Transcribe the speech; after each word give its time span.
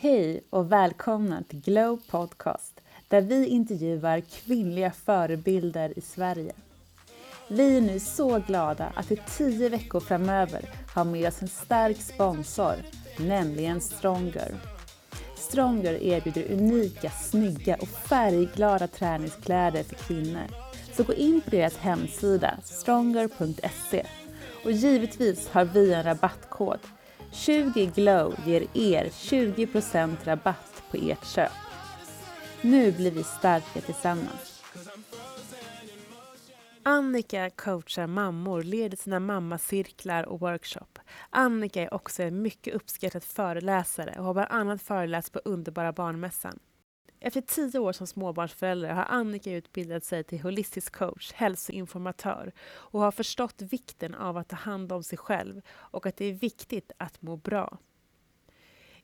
Hej 0.00 0.40
och 0.50 0.72
välkomna 0.72 1.42
till 1.42 1.60
Glow 1.60 2.00
Podcast 2.10 2.80
där 3.08 3.20
vi 3.20 3.46
intervjuar 3.46 4.20
kvinnliga 4.20 4.90
förebilder 4.90 5.98
i 5.98 6.00
Sverige. 6.00 6.52
Vi 7.48 7.76
är 7.76 7.80
nu 7.80 8.00
så 8.00 8.38
glada 8.38 8.92
att 8.94 9.12
i 9.12 9.20
tio 9.36 9.68
veckor 9.68 10.00
framöver 10.00 10.70
ha 10.94 11.04
med 11.04 11.28
oss 11.28 11.42
en 11.42 11.48
stark 11.48 11.96
sponsor, 11.96 12.74
nämligen 13.18 13.80
Stronger. 13.80 14.54
Stronger 15.36 16.02
erbjuder 16.02 16.52
unika, 16.52 17.10
snygga 17.10 17.76
och 17.76 17.88
färgglada 17.88 18.86
träningskläder 18.86 19.82
för 19.82 19.94
kvinnor. 19.94 20.46
Så 20.92 21.02
gå 21.02 21.14
in 21.14 21.40
på 21.40 21.50
deras 21.50 21.76
hemsida 21.76 22.58
stronger.se 22.64 24.06
och 24.64 24.72
givetvis 24.72 25.48
har 25.48 25.64
vi 25.64 25.92
en 25.92 26.02
rabattkod 26.02 26.78
20 27.32 27.86
Glow 27.94 28.34
ger 28.44 28.66
er 28.74 29.08
20% 29.08 30.24
rabatt 30.24 30.82
på 30.90 30.96
ert 30.96 31.26
köp. 31.26 31.52
Nu 32.62 32.92
blir 32.92 33.10
vi 33.10 33.22
starka 33.22 33.80
tillsammans. 33.80 34.62
Annika 36.82 37.50
coachar 37.50 38.06
mammor, 38.06 38.62
leder 38.62 38.96
sina 38.96 39.20
mammacirklar 39.20 40.24
och 40.24 40.40
workshop. 40.40 40.98
Annika 41.30 41.82
är 41.82 41.94
också 41.94 42.22
en 42.22 42.42
mycket 42.42 42.74
uppskattad 42.74 43.24
föreläsare 43.24 44.14
och 44.18 44.24
har 44.24 44.34
bland 44.34 44.50
annat 44.50 44.82
föreläst 44.82 45.32
på 45.32 45.40
Underbara 45.44 45.92
barnmässan. 45.92 46.58
Efter 47.20 47.40
tio 47.40 47.78
år 47.78 47.92
som 47.92 48.06
småbarnsförälder 48.06 48.94
har 48.94 49.04
Annika 49.04 49.52
utbildat 49.52 50.04
sig 50.04 50.24
till 50.24 50.40
holistisk 50.40 50.92
coach, 50.92 51.32
hälsoinformatör 51.32 52.52
och 52.68 53.00
har 53.00 53.10
förstått 53.10 53.62
vikten 53.62 54.14
av 54.14 54.36
att 54.36 54.48
ta 54.48 54.56
hand 54.56 54.92
om 54.92 55.02
sig 55.02 55.18
själv 55.18 55.60
och 55.70 56.06
att 56.06 56.16
det 56.16 56.24
är 56.24 56.32
viktigt 56.32 56.92
att 56.96 57.22
må 57.22 57.36
bra. 57.36 57.78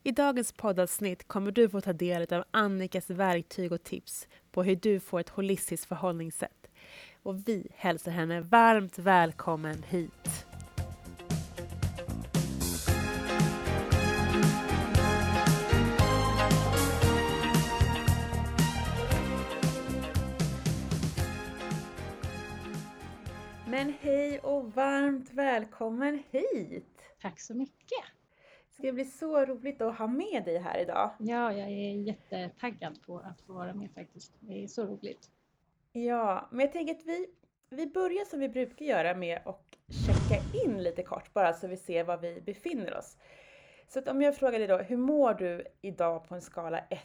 I 0.03 0.11
dagens 0.11 0.51
poddavsnitt 0.51 1.27
kommer 1.27 1.51
du 1.51 1.69
få 1.69 1.81
ta 1.81 1.93
del 1.93 2.33
av 2.33 2.43
Annikas 2.51 3.09
verktyg 3.09 3.71
och 3.71 3.83
tips 3.83 4.27
på 4.51 4.63
hur 4.63 4.75
du 4.75 4.99
får 4.99 5.19
ett 5.19 5.29
holistiskt 5.29 5.85
förhållningssätt. 5.85 6.67
Och 7.23 7.47
vi 7.47 7.67
hälsar 7.75 8.11
henne 8.11 8.41
varmt 8.41 8.99
välkommen 8.99 9.83
hit. 9.83 10.44
Och 24.65 24.75
varmt 24.75 25.33
välkommen 25.33 26.23
hit! 26.31 27.03
Tack 27.21 27.39
så 27.39 27.53
mycket! 27.53 28.03
Det 28.67 28.73
ska 28.73 28.91
bli 28.91 29.05
så 29.05 29.45
roligt 29.45 29.81
att 29.81 29.97
ha 29.97 30.07
med 30.07 30.43
dig 30.45 30.57
här 30.57 30.79
idag. 30.79 31.11
Ja, 31.19 31.53
jag 31.53 31.69
är 31.69 31.93
jättetaggad 31.93 33.01
på 33.05 33.17
att 33.17 33.41
få 33.41 33.53
vara 33.53 33.73
med 33.73 33.91
faktiskt. 33.91 34.33
Det 34.39 34.63
är 34.63 34.67
så 34.67 34.85
roligt. 34.85 35.31
Ja, 35.91 36.47
men 36.51 36.59
jag 36.59 36.71
tänker 36.71 36.93
att 36.93 37.05
vi, 37.05 37.27
vi 37.69 37.87
börjar 37.87 38.25
som 38.25 38.39
vi 38.39 38.49
brukar 38.49 38.85
göra 38.85 39.15
med 39.15 39.41
att 39.45 39.77
checka 40.07 40.43
in 40.63 40.83
lite 40.83 41.03
kort 41.03 41.33
bara 41.33 41.53
så 41.53 41.67
vi 41.67 41.77
ser 41.77 42.03
var 42.03 42.17
vi 42.17 42.41
befinner 42.41 42.97
oss. 42.97 43.17
Så 43.87 44.01
om 44.11 44.21
jag 44.21 44.35
frågar 44.35 44.59
dig 44.59 44.67
då, 44.67 44.77
hur 44.77 44.97
mår 44.97 45.33
du 45.33 45.63
idag 45.81 46.27
på 46.27 46.35
en 46.35 46.41
skala 46.41 46.79
1 46.79 46.99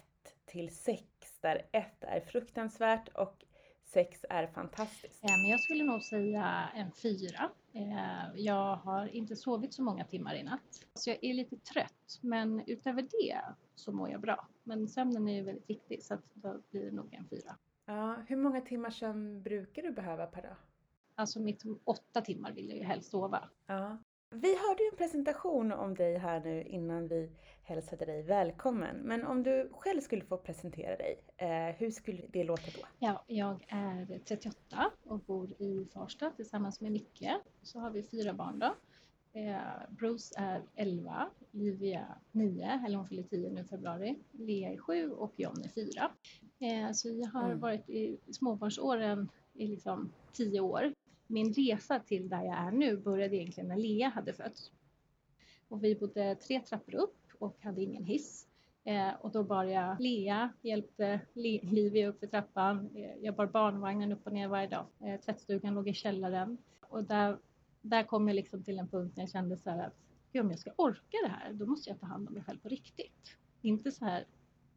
till 0.47 0.77
6 0.77 1.02
där 1.41 1.67
1 1.72 1.86
är 2.00 2.20
fruktansvärt 2.20 3.08
och 3.08 3.45
sex 3.92 4.24
är 4.30 4.46
fantastiskt? 4.46 5.22
Men 5.22 5.50
jag 5.50 5.60
skulle 5.60 5.84
nog 5.84 6.02
säga 6.02 6.69
en 6.74 6.92
fyra. 6.92 7.50
Eh, 7.72 8.41
jag 8.41 8.77
har 8.77 9.06
inte 9.06 9.36
sovit 9.36 9.74
så 9.74 9.83
många 9.83 10.05
timmar 10.05 10.34
i 10.34 10.42
natt. 10.42 10.86
Så 10.94 11.10
jag 11.10 11.19
är 11.22 11.34
lite 11.34 11.56
trött, 11.56 12.18
men 12.20 12.62
utöver 12.66 13.02
det 13.02 13.41
så 13.74 13.92
mår 13.92 14.11
jag 14.11 14.20
bra. 14.20 14.48
Men 14.62 14.88
sömnen 14.88 15.28
är 15.28 15.34
ju 15.34 15.42
väldigt 15.42 15.70
viktig 15.70 16.02
så 16.02 16.14
att 16.14 16.24
då 16.34 16.61
blir 16.70 16.84
det 16.84 16.91
nog 16.91 17.14
en 17.14 17.28
fyra. 17.28 17.56
Ja, 17.86 18.16
hur 18.27 18.36
många 18.36 18.61
timmar 18.61 18.91
sömn 18.91 19.42
brukar 19.42 19.83
du 19.83 19.92
behöva 19.92 20.27
per 20.27 20.42
dag? 20.42 20.56
Alltså 21.14 21.40
mitt 21.40 21.62
åtta 21.84 22.20
timmar 22.20 22.52
vill 22.52 22.68
jag 22.68 22.78
ju 22.78 22.84
helst 22.84 23.11
sova. 23.11 23.48
Ja. 23.67 23.98
Vi 24.33 24.48
hörde 24.57 24.83
ju 24.83 24.89
en 24.92 24.96
presentation 24.96 25.73
om 25.73 25.95
dig 25.95 26.18
här 26.18 26.41
nu 26.41 26.63
innan 26.63 27.08
vi 27.08 27.30
hälsade 27.63 28.05
dig 28.05 28.23
välkommen. 28.23 28.96
Men 28.96 29.24
om 29.24 29.42
du 29.42 29.70
själv 29.73 30.01
skulle 30.01 30.24
få 30.24 30.36
presentera 30.36 30.96
dig, 30.96 31.18
eh, 31.36 31.77
hur 31.77 31.91
skulle 31.91 32.23
det 32.29 32.45
låta 32.45 32.63
då? 32.63 32.86
Ja, 32.98 33.24
jag 33.27 33.67
är 33.69 34.20
38 34.24 34.90
och 35.05 35.19
bor 35.19 35.52
i 35.52 35.86
Farsta 35.95 36.30
tillsammans 36.30 36.80
med 36.80 36.92
Micke. 36.92 37.29
Så 37.63 37.79
har 37.79 37.90
vi 37.90 38.02
fyra 38.02 38.33
barn 38.33 38.58
då. 38.58 38.74
Eh, 39.33 39.57
Bruce 39.90 40.35
är 40.36 40.63
11, 40.74 41.30
Livia 41.51 42.07
9, 42.33 42.80
eller 42.86 42.96
hon 42.96 43.07
fyller 43.07 43.23
10 43.23 43.51
nu 43.51 43.61
i 43.61 43.64
februari. 43.64 44.19
Lea 44.33 44.73
är 44.73 44.79
7 44.79 45.11
och 45.11 45.33
John 45.36 45.63
är 45.64 45.69
4. 45.69 46.11
Eh, 46.58 46.92
så 46.92 47.08
jag 47.08 47.29
har 47.29 47.45
mm. 47.45 47.61
varit 47.61 47.89
i 47.89 48.19
småbarnsåren 48.33 49.29
i 49.55 49.67
liksom 49.67 50.13
10 50.33 50.61
år 50.61 50.92
min 51.30 51.52
resa 51.52 51.98
till 51.98 52.29
där 52.29 52.42
jag 52.42 52.58
är 52.58 52.70
nu 52.70 52.96
började 52.96 53.36
egentligen 53.36 53.68
när 53.68 53.77
Lea 53.77 54.08
hade 54.08 54.33
fötts. 54.33 54.73
Och 55.68 55.85
vi 55.85 55.95
bodde 55.95 56.35
tre 56.35 56.61
trappor 56.61 56.95
upp 56.95 57.18
och 57.39 57.57
hade 57.63 57.83
ingen 57.83 58.05
hiss. 58.05 58.46
Eh, 58.85 59.11
och 59.20 59.30
då 59.30 59.42
bar 59.42 59.64
jag 59.64 60.01
Lea, 60.01 60.52
hjälpte 60.63 61.20
Livia 61.35 62.08
upp 62.08 62.20
för 62.20 62.27
trappan. 62.27 62.90
Eh, 62.95 63.17
jag 63.20 63.35
bar 63.35 63.46
barnvagnen 63.46 64.13
upp 64.13 64.27
och 64.27 64.33
ner 64.33 64.48
varje 64.48 64.69
dag. 64.69 64.86
Eh, 65.01 65.20
tvättstugan 65.20 65.74
låg 65.74 65.89
i 65.89 65.95
källaren. 65.95 66.58
Och 66.80 67.05
där, 67.05 67.39
där 67.80 68.02
kom 68.02 68.29
jag 68.29 68.35
liksom 68.35 68.64
till 68.64 68.79
en 68.79 68.89
punkt 68.89 69.17
när 69.17 69.23
jag 69.23 69.30
kände 69.30 69.57
så 69.57 69.70
här 69.70 69.86
att 69.86 69.95
om 70.40 70.51
jag 70.51 70.58
ska 70.58 70.73
orka 70.77 71.17
det 71.23 71.29
här, 71.29 71.52
då 71.52 71.67
måste 71.67 71.90
jag 71.90 72.01
ta 72.01 72.07
hand 72.07 72.29
om 72.29 72.35
mig 72.35 72.42
själv 72.42 72.58
på 72.58 72.69
riktigt. 72.69 73.36
Inte 73.63 73.92
så 73.92 74.05
här 74.05 74.24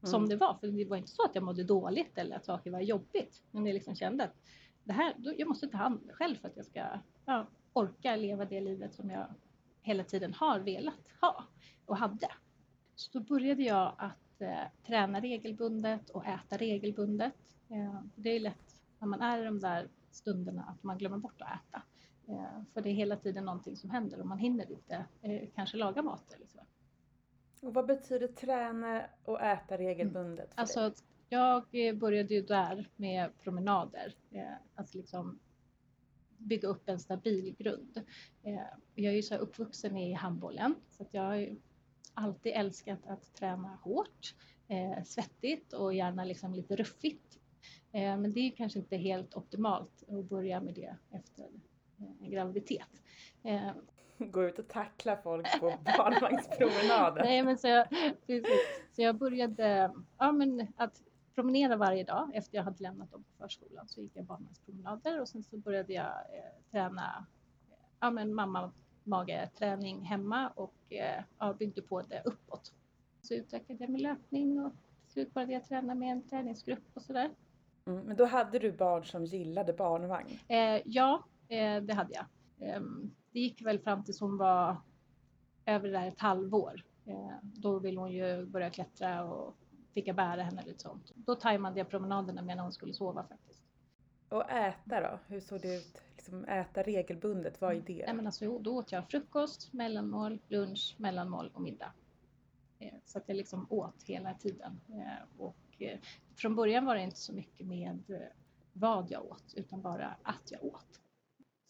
som 0.04 0.16
mm. 0.16 0.30
det 0.30 0.36
var, 0.36 0.54
för 0.54 0.68
det 0.68 0.86
var 0.86 0.98
inte 0.98 1.12
så 1.12 1.26
att 1.26 1.36
jag 1.36 1.44
mådde 1.44 1.64
dåligt 1.64 2.18
eller 2.18 2.36
att 2.36 2.46
saker 2.46 2.72
var 2.72 2.80
jobbigt. 2.80 3.44
Men 3.52 3.66
jag 3.66 3.74
liksom 3.74 3.96
kände 3.96 4.24
att 4.24 4.36
det 4.84 4.94
här, 4.94 5.14
jag 5.38 5.48
måste 5.48 5.68
ta 5.68 5.78
hand 5.78 6.00
om 6.00 6.06
mig 6.06 6.16
själv 6.16 6.36
för 6.36 6.48
att 6.48 6.58
jag 6.58 6.66
ska 6.66 6.86
ja, 7.26 7.48
orka 7.74 8.16
leva 8.16 8.46
det 8.46 8.62
livet 8.62 8.94
som 8.94 9.10
jag 9.10 9.28
hela 9.82 10.04
tiden 10.04 10.34
har 10.34 10.60
velat 10.60 11.08
ha 11.22 11.44
och 11.86 11.98
hade. 11.98 12.28
Så 12.96 13.10
då 13.14 13.20
började 13.20 13.64
jag 13.64 13.94
att 13.98 14.42
eh, 14.42 14.64
träna 14.86 15.20
regelbundet 15.20 16.10
och 16.10 16.26
äta 16.26 16.58
regelbundet. 16.58 17.34
Eh, 17.70 18.02
det 18.16 18.30
är 18.30 18.40
lätt 18.40 18.82
när 19.00 19.08
man 19.08 19.22
är 19.22 19.42
i 19.42 19.46
de 19.46 19.60
där 19.60 19.88
stunderna 20.12 20.64
att 20.64 20.84
man 20.84 20.98
glömmer 20.98 21.18
bort 21.18 21.42
att 21.42 21.48
äta. 21.48 21.82
Eh, 22.28 22.64
för 22.74 22.82
det 22.82 22.90
är 22.90 22.94
hela 22.94 23.16
tiden 23.16 23.46
någonting 23.46 23.76
som 23.76 23.90
händer 23.90 24.20
och 24.20 24.28
man 24.28 24.38
hinner 24.38 24.72
inte 24.72 25.06
eh, 25.22 25.50
kanske 25.56 25.78
laga 25.78 26.02
mat 26.02 26.34
eller 26.34 26.48
så. 26.48 26.60
Och 27.68 27.74
vad 27.74 27.86
betyder 27.86 28.28
träna 28.28 29.06
och 29.24 29.42
äta 29.42 29.78
regelbundet? 29.78 30.54
För 30.54 30.62
alltså 30.62 30.80
dig? 30.80 30.94
Jag 31.34 31.64
eh, 31.72 31.96
började 31.96 32.34
ju 32.34 32.42
där 32.42 32.90
med 32.96 33.30
promenader, 33.44 34.16
eh, 34.32 34.54
att 34.76 34.94
liksom 34.94 35.40
bygga 36.38 36.68
upp 36.68 36.90
en 36.90 37.00
stabil 37.00 37.56
grund. 37.60 38.02
Eh, 38.44 38.60
jag 38.96 39.12
är 39.12 39.16
ju 39.16 39.22
så 39.22 39.36
uppvuxen 39.36 39.98
i 39.98 40.14
handbollen 40.14 40.76
så 40.90 41.04
att 41.04 41.14
jag 41.14 41.22
har 41.22 41.56
alltid 42.14 42.52
älskat 42.56 43.00
att 43.08 43.34
träna 43.36 43.80
hårt, 43.84 44.36
svettigt 45.06 45.74
och 45.74 45.94
gärna 45.94 46.24
liksom 46.24 46.54
lite 46.54 46.76
ruffigt. 46.76 47.40
Men 47.92 48.34
det 48.34 48.40
är 48.40 48.52
kanske 48.52 48.80
inte 48.80 48.98
helt 48.98 49.36
optimalt 49.36 50.04
att 50.08 50.30
börja 50.30 50.62
med 50.62 50.74
det 50.74 50.96
efter 51.12 51.50
en 51.98 52.30
graviditet. 52.30 53.02
Gå 54.18 54.44
ut 54.44 54.60
och 54.60 54.68
tackla 54.68 55.18
folk 55.18 55.60
på 55.60 55.74
barnvagnspromenader. 55.98 57.24
Nej, 57.24 57.44
men 57.44 57.58
så 57.58 57.68
jag, 57.68 57.88
så 58.92 59.02
jag 59.02 59.18
började 59.18 59.94
ja, 60.18 60.32
men 60.32 60.68
att 60.78 61.02
promenera 61.36 61.76
varje 61.76 62.04
dag 62.04 62.32
efter 62.34 62.58
jag 62.58 62.64
hade 62.64 62.84
lämnat 62.84 63.12
dem 63.12 63.24
på 63.24 63.44
förskolan. 63.44 63.88
Så 63.88 64.02
gick 64.02 64.12
jag 64.16 64.26
barnvagnspromenader 64.26 65.22
och 65.22 65.28
sen 65.28 65.44
så 65.44 65.58
började 65.58 65.94
jag 65.94 66.06
eh, 66.06 66.72
träna 66.72 67.26
ja, 68.00 68.12
men 68.12 68.34
mamma 68.34 68.72
mage-träning 69.04 70.02
hemma 70.02 70.50
och 70.50 70.76
eh, 70.90 71.24
ja, 71.40 71.54
byggde 71.54 71.82
på 71.82 72.02
det 72.02 72.22
uppåt. 72.26 72.74
Så 73.22 73.34
utökade 73.34 73.84
jag 73.84 73.90
med 73.90 74.02
löpning 74.02 74.60
och 74.66 74.72
till 75.06 75.14
slut 75.14 75.34
började 75.34 75.54
jag 75.54 75.66
träna 75.66 75.96
med 75.96 76.12
en 76.12 76.28
träningsgrupp 76.28 76.84
och 76.94 77.02
sådär. 77.02 77.30
Mm, 77.86 78.06
men 78.06 78.18
då 78.18 78.26
hade 78.26 78.60
du 78.60 78.72
barn 78.72 79.06
som 79.06 79.26
gillade 79.26 79.74
barnvagn? 79.74 80.40
Eh, 80.48 80.82
ja, 80.86 81.24
eh, 81.48 81.82
det 81.82 81.94
hade 81.94 82.14
jag. 82.14 82.26
Ehm, 82.60 83.12
det 83.32 83.40
gick 83.40 83.62
väl 83.62 83.80
fram 83.80 84.04
tills 84.04 84.20
hon 84.20 84.38
var 84.38 84.78
över 85.66 85.90
där 85.90 86.08
ett 86.08 86.20
halvår. 86.20 86.84
Eh, 87.06 87.36
då 87.42 87.80
ville 87.80 88.00
hon 88.00 88.12
ju 88.12 88.46
börja 88.46 88.70
klättra 88.70 89.24
och 89.24 89.56
fick 89.94 90.08
jag 90.08 90.16
bära 90.16 90.44
henne 90.44 90.64
lite 90.66 90.80
sånt. 90.80 91.12
Då 91.16 91.36
tajmade 91.36 91.80
jag 91.80 91.90
promenaderna 91.90 92.42
med 92.42 92.58
när 92.58 92.64
hon 92.64 92.74
skulle 92.74 92.94
sova 92.94 93.24
faktiskt. 93.24 93.64
Och 94.30 94.52
äta 94.52 95.02
då? 95.02 95.20
Hur 95.28 95.40
såg 95.40 95.62
det 95.62 95.76
ut? 95.76 96.02
Liksom 96.16 96.46
äta 96.46 96.84
regelbundet, 96.84 97.62
vad 97.62 97.76
är 97.76 97.82
det? 97.82 98.04
Nej, 98.06 98.16
men 98.16 98.26
alltså, 98.26 98.60
då 98.60 98.78
åt 98.78 98.92
jag 98.92 99.10
frukost, 99.10 99.74
mellanmål, 99.74 100.40
lunch, 100.48 100.96
mellanmål 100.98 101.52
och 101.54 101.62
middag. 101.62 101.92
Eh, 102.80 102.94
så 103.06 103.18
att 103.18 103.24
jag 103.28 103.38
liksom 103.38 103.68
åt 103.70 104.04
hela 104.04 104.34
tiden. 104.34 104.80
Eh, 104.90 105.42
och 105.42 105.82
eh, 105.82 106.00
från 106.36 106.56
början 106.56 106.86
var 106.86 106.96
det 106.96 107.02
inte 107.02 107.20
så 107.20 107.34
mycket 107.34 107.68
med 107.68 108.30
vad 108.74 109.12
jag 109.12 109.26
åt 109.26 109.54
utan 109.56 109.82
bara 109.82 110.16
att 110.24 110.52
jag 110.52 110.64
åt. 110.64 111.02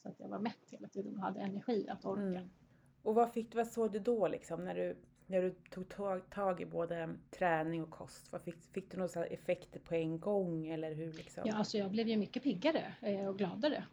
Så 0.02 0.10
att 0.10 0.20
jag 0.20 0.28
var 0.28 0.40
mätt 0.40 0.70
hela 0.70 0.88
tiden 0.88 1.16
och 1.16 1.22
hade 1.22 1.40
energi 1.40 1.90
att 1.90 2.06
orka. 2.06 2.22
Mm. 2.22 2.50
Och 3.04 3.16
vad, 3.16 3.34
fick, 3.34 3.56
vad 3.56 3.68
såg 3.68 3.92
du 3.92 4.00
då 4.00 4.28
liksom 4.28 4.66
när 4.66 4.76
du 4.76 4.98
när 5.28 5.42
du 5.42 5.52
tog 5.52 5.90
tag, 5.90 6.30
tag 6.30 6.62
i 6.62 6.66
både 6.66 7.16
träning 7.32 7.84
och 7.84 7.90
kost? 7.90 8.32
Vad 8.32 8.42
fick, 8.42 8.56
fick 8.72 8.92
du 8.92 8.98
några 8.98 9.26
effekter 9.26 9.80
på 9.80 9.96
en 9.96 10.20
gång 10.20 10.68
eller 10.68 10.94
hur 10.94 11.14
liksom? 11.14 11.44
Ja, 11.46 11.56
alltså 11.56 11.78
jag 11.78 11.92
blev 11.92 12.08
ju 12.08 12.18
mycket 12.18 12.44
piggare 12.44 12.96
eh, 13.02 13.28
och 13.28 13.38
gladare 13.38 13.84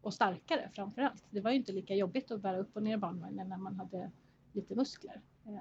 och 0.00 0.14
starkare 0.14 0.70
framför 0.74 1.02
allt. 1.02 1.24
Det 1.30 1.40
var 1.40 1.50
ju 1.50 1.56
inte 1.56 1.72
lika 1.72 1.94
jobbigt 1.94 2.30
att 2.30 2.40
bära 2.40 2.58
upp 2.58 2.76
och 2.76 2.82
ner 2.82 2.96
barnvagnen 2.96 3.48
när 3.48 3.56
man 3.56 3.74
hade 3.74 4.10
lite 4.52 4.74
muskler. 4.74 5.20
Eh, 5.46 5.58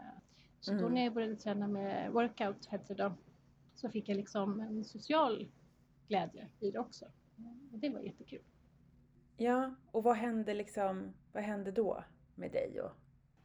så 0.60 0.71
mm. 0.71 0.83
då 0.83 0.89
när 0.89 1.04
jag 1.04 1.13
började 1.13 1.36
träna 1.36 1.68
med 1.68 2.12
workout, 2.12 2.66
hette 2.66 2.94
det 2.94 3.04
då, 3.04 3.13
så 3.75 3.89
fick 3.89 4.09
jag 4.09 4.18
liksom 4.18 4.59
en 4.59 4.83
social 4.83 5.48
glädje 6.07 6.48
i 6.59 6.71
det 6.71 6.80
också. 6.80 7.06
Och 7.71 7.80
det 7.80 7.89
var 7.89 8.00
jättekul. 8.00 8.42
Ja, 9.38 9.75
och 9.92 10.04
vad 10.04 10.16
hände 10.16 10.54
liksom, 10.54 11.13
vad 11.31 11.44
hände 11.44 11.71
då 11.71 12.04
med 12.36 12.51
dig? 12.51 12.81
Och... 12.81 12.92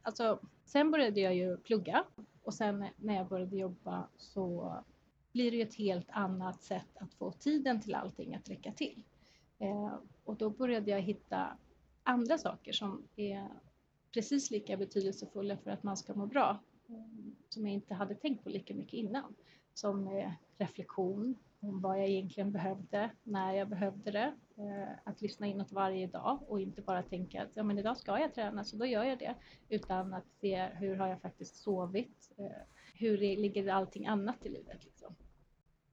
Alltså, 0.09 0.39
sen 0.65 0.91
började 0.91 1.19
jag 1.19 1.35
ju 1.35 1.57
plugga 1.57 2.03
och 2.43 2.53
sen 2.53 2.85
när 2.97 3.15
jag 3.15 3.27
började 3.27 3.57
jobba 3.57 4.07
så 4.17 4.73
blir 5.31 5.51
det 5.51 5.57
ju 5.57 5.63
ett 5.63 5.75
helt 5.75 6.09
annat 6.09 6.63
sätt 6.63 6.97
att 6.97 7.13
få 7.13 7.31
tiden 7.31 7.81
till 7.81 7.95
allting 7.95 8.35
att 8.35 8.49
räcka 8.49 8.71
till. 8.71 9.03
Eh, 9.59 9.93
och 10.23 10.35
då 10.35 10.49
började 10.49 10.91
jag 10.91 11.01
hitta 11.01 11.57
andra 12.03 12.37
saker 12.37 12.71
som 12.71 13.03
är 13.15 13.49
precis 14.13 14.51
lika 14.51 14.77
betydelsefulla 14.77 15.57
för 15.57 15.71
att 15.71 15.83
man 15.83 15.97
ska 15.97 16.13
må 16.13 16.25
bra, 16.25 16.59
eh, 16.87 16.95
som 17.49 17.65
jag 17.67 17.73
inte 17.73 17.93
hade 17.93 18.15
tänkt 18.15 18.43
på 18.43 18.49
lika 18.49 18.75
mycket 18.75 18.93
innan. 18.93 19.35
Som 19.73 20.07
eh, 20.07 20.31
reflektion, 20.57 21.35
om 21.59 21.81
vad 21.81 21.99
jag 21.99 22.07
egentligen 22.07 22.51
behövde, 22.51 23.09
när 23.23 23.53
jag 23.53 23.69
behövde 23.69 24.11
det. 24.11 24.33
Eh, 24.57 24.89
att 25.03 25.21
lyssna 25.21 25.47
inåt 25.47 25.71
varje 25.71 26.07
dag 26.07 26.39
och 26.47 26.61
inte 26.61 26.81
bara 26.81 27.03
tänka 27.03 27.43
att 27.43 27.49
ja, 27.53 27.63
men 27.63 27.79
idag 27.79 27.97
ska 27.97 28.19
jag 28.19 28.33
träna 28.33 28.63
så 28.63 28.77
då 28.77 28.85
gör 28.85 29.03
jag 29.03 29.19
det. 29.19 29.35
Utan 29.69 30.13
att 30.13 30.31
se 30.41 30.65
hur 30.65 30.95
har 30.95 31.07
jag 31.07 31.21
faktiskt 31.21 31.55
sovit? 31.55 32.31
Eh, 32.37 32.45
hur 32.93 33.17
ligger 33.17 33.67
allting 33.67 34.07
annat 34.07 34.45
i 34.45 34.49
livet? 34.49 34.85
Liksom. 34.85 35.15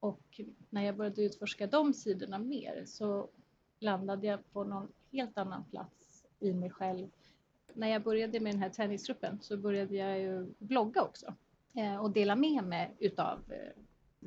Och 0.01 0.41
när 0.71 0.83
jag 0.83 0.97
började 0.97 1.23
utforska 1.23 1.67
de 1.67 1.95
sidorna 1.95 2.39
mer 2.39 2.83
så 2.87 3.29
landade 3.79 4.27
jag 4.27 4.53
på 4.53 4.65
någon 4.65 4.93
helt 5.13 5.39
annan 5.39 5.65
plats 5.65 6.27
i 6.41 6.53
mig 6.53 6.71
själv. 6.71 7.09
När 7.75 7.89
jag 7.89 8.03
började 8.03 8.41
med 8.41 8.53
den 8.53 8.63
här 8.63 8.71
träningsgruppen 8.71 9.39
så 9.41 9.57
började 9.57 9.97
jag 9.97 10.21
ju 10.21 10.55
blogga 10.59 11.03
också 11.03 11.35
eh, 11.75 11.97
och 11.97 12.11
dela 12.11 12.37
med 12.37 12.65
mig 12.65 12.95
utav 12.99 13.53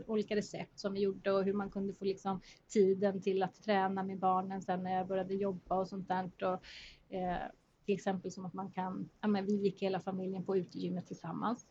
olika 0.08 0.36
recept 0.36 0.80
som 0.80 0.94
vi 0.94 1.00
gjorde 1.00 1.32
och 1.32 1.44
hur 1.44 1.54
man 1.54 1.72
kunde 1.72 1.94
få 1.94 2.06
liksom 2.06 2.42
tiden 2.68 3.22
till 3.22 3.44
att 3.44 3.64
träna 3.64 4.04
med 4.04 4.20
barnen 4.20 4.62
sen 4.62 4.84
när 4.84 4.96
jag 4.96 5.08
började 5.08 5.34
jobba 5.34 5.76
och 5.76 5.88
sånt 5.88 6.08
där. 6.08 6.32
Och, 6.42 6.64
eh, 7.16 7.38
till 7.86 7.96
exempel 7.96 8.32
som 8.32 8.46
att 8.46 8.54
man 8.54 8.72
kan, 8.72 9.10
ja 9.22 9.28
men 9.28 9.46
vi 9.46 9.56
gick 9.56 9.82
hela 9.82 10.00
familjen 10.00 10.46
på 10.46 10.58
utegymmet 10.58 11.08
tillsammans. 11.08 11.66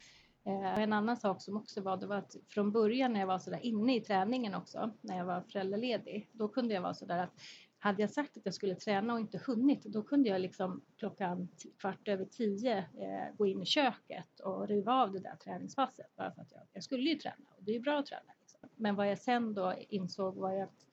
Eh, 0.47 0.79
en 0.79 0.93
annan 0.93 1.17
sak 1.17 1.43
som 1.43 1.57
också 1.57 1.81
var, 1.81 1.97
det 1.97 2.07
var 2.07 2.17
att 2.17 2.37
från 2.49 2.73
början 2.73 3.13
när 3.13 3.21
jag 3.21 3.27
var 3.27 3.39
sådär 3.39 3.61
inne 3.63 3.97
i 3.97 4.01
träningen 4.01 4.55
också, 4.55 4.91
när 5.01 5.19
jag 5.19 5.25
var 5.25 5.41
föräldraledig, 5.41 6.29
då 6.33 6.49
kunde 6.49 6.75
jag 6.75 6.83
vara 6.83 6.95
sådär 6.95 7.19
att 7.19 7.41
hade 7.79 8.03
jag 8.03 8.11
sagt 8.11 8.37
att 8.37 8.45
jag 8.45 8.55
skulle 8.55 8.75
träna 8.75 9.13
och 9.15 9.21
inte 9.21 9.39
hunnit, 9.39 9.83
då 9.83 10.03
kunde 10.03 10.29
jag 10.29 10.41
liksom 10.41 10.83
klockan 10.97 11.49
kvart 11.79 12.09
över 12.09 12.25
tio 12.25 12.79
eh, 12.79 13.37
gå 13.37 13.47
in 13.47 13.63
i 13.63 13.67
köket 13.67 14.41
och 14.41 14.69
riva 14.69 14.93
av 14.93 15.13
det 15.13 15.19
där 15.19 15.37
träningspasset. 15.37 16.17
Bara 16.17 16.33
för 16.33 16.43
att 16.43 16.53
jag, 16.53 16.63
jag 16.73 16.85
skulle 16.85 17.11
ju 17.11 17.19
träna 17.19 17.45
och 17.57 17.65
det 17.65 17.71
är 17.71 17.75
ju 17.75 17.81
bra 17.81 17.99
att 17.99 18.07
träna. 18.07 18.33
Liksom. 18.41 18.69
Men 18.77 18.95
vad 18.95 19.11
jag 19.11 19.19
sen 19.19 19.55
då 19.55 19.75
insåg 19.89 20.35
var 20.35 20.53
ju 20.53 20.61
att 20.61 20.87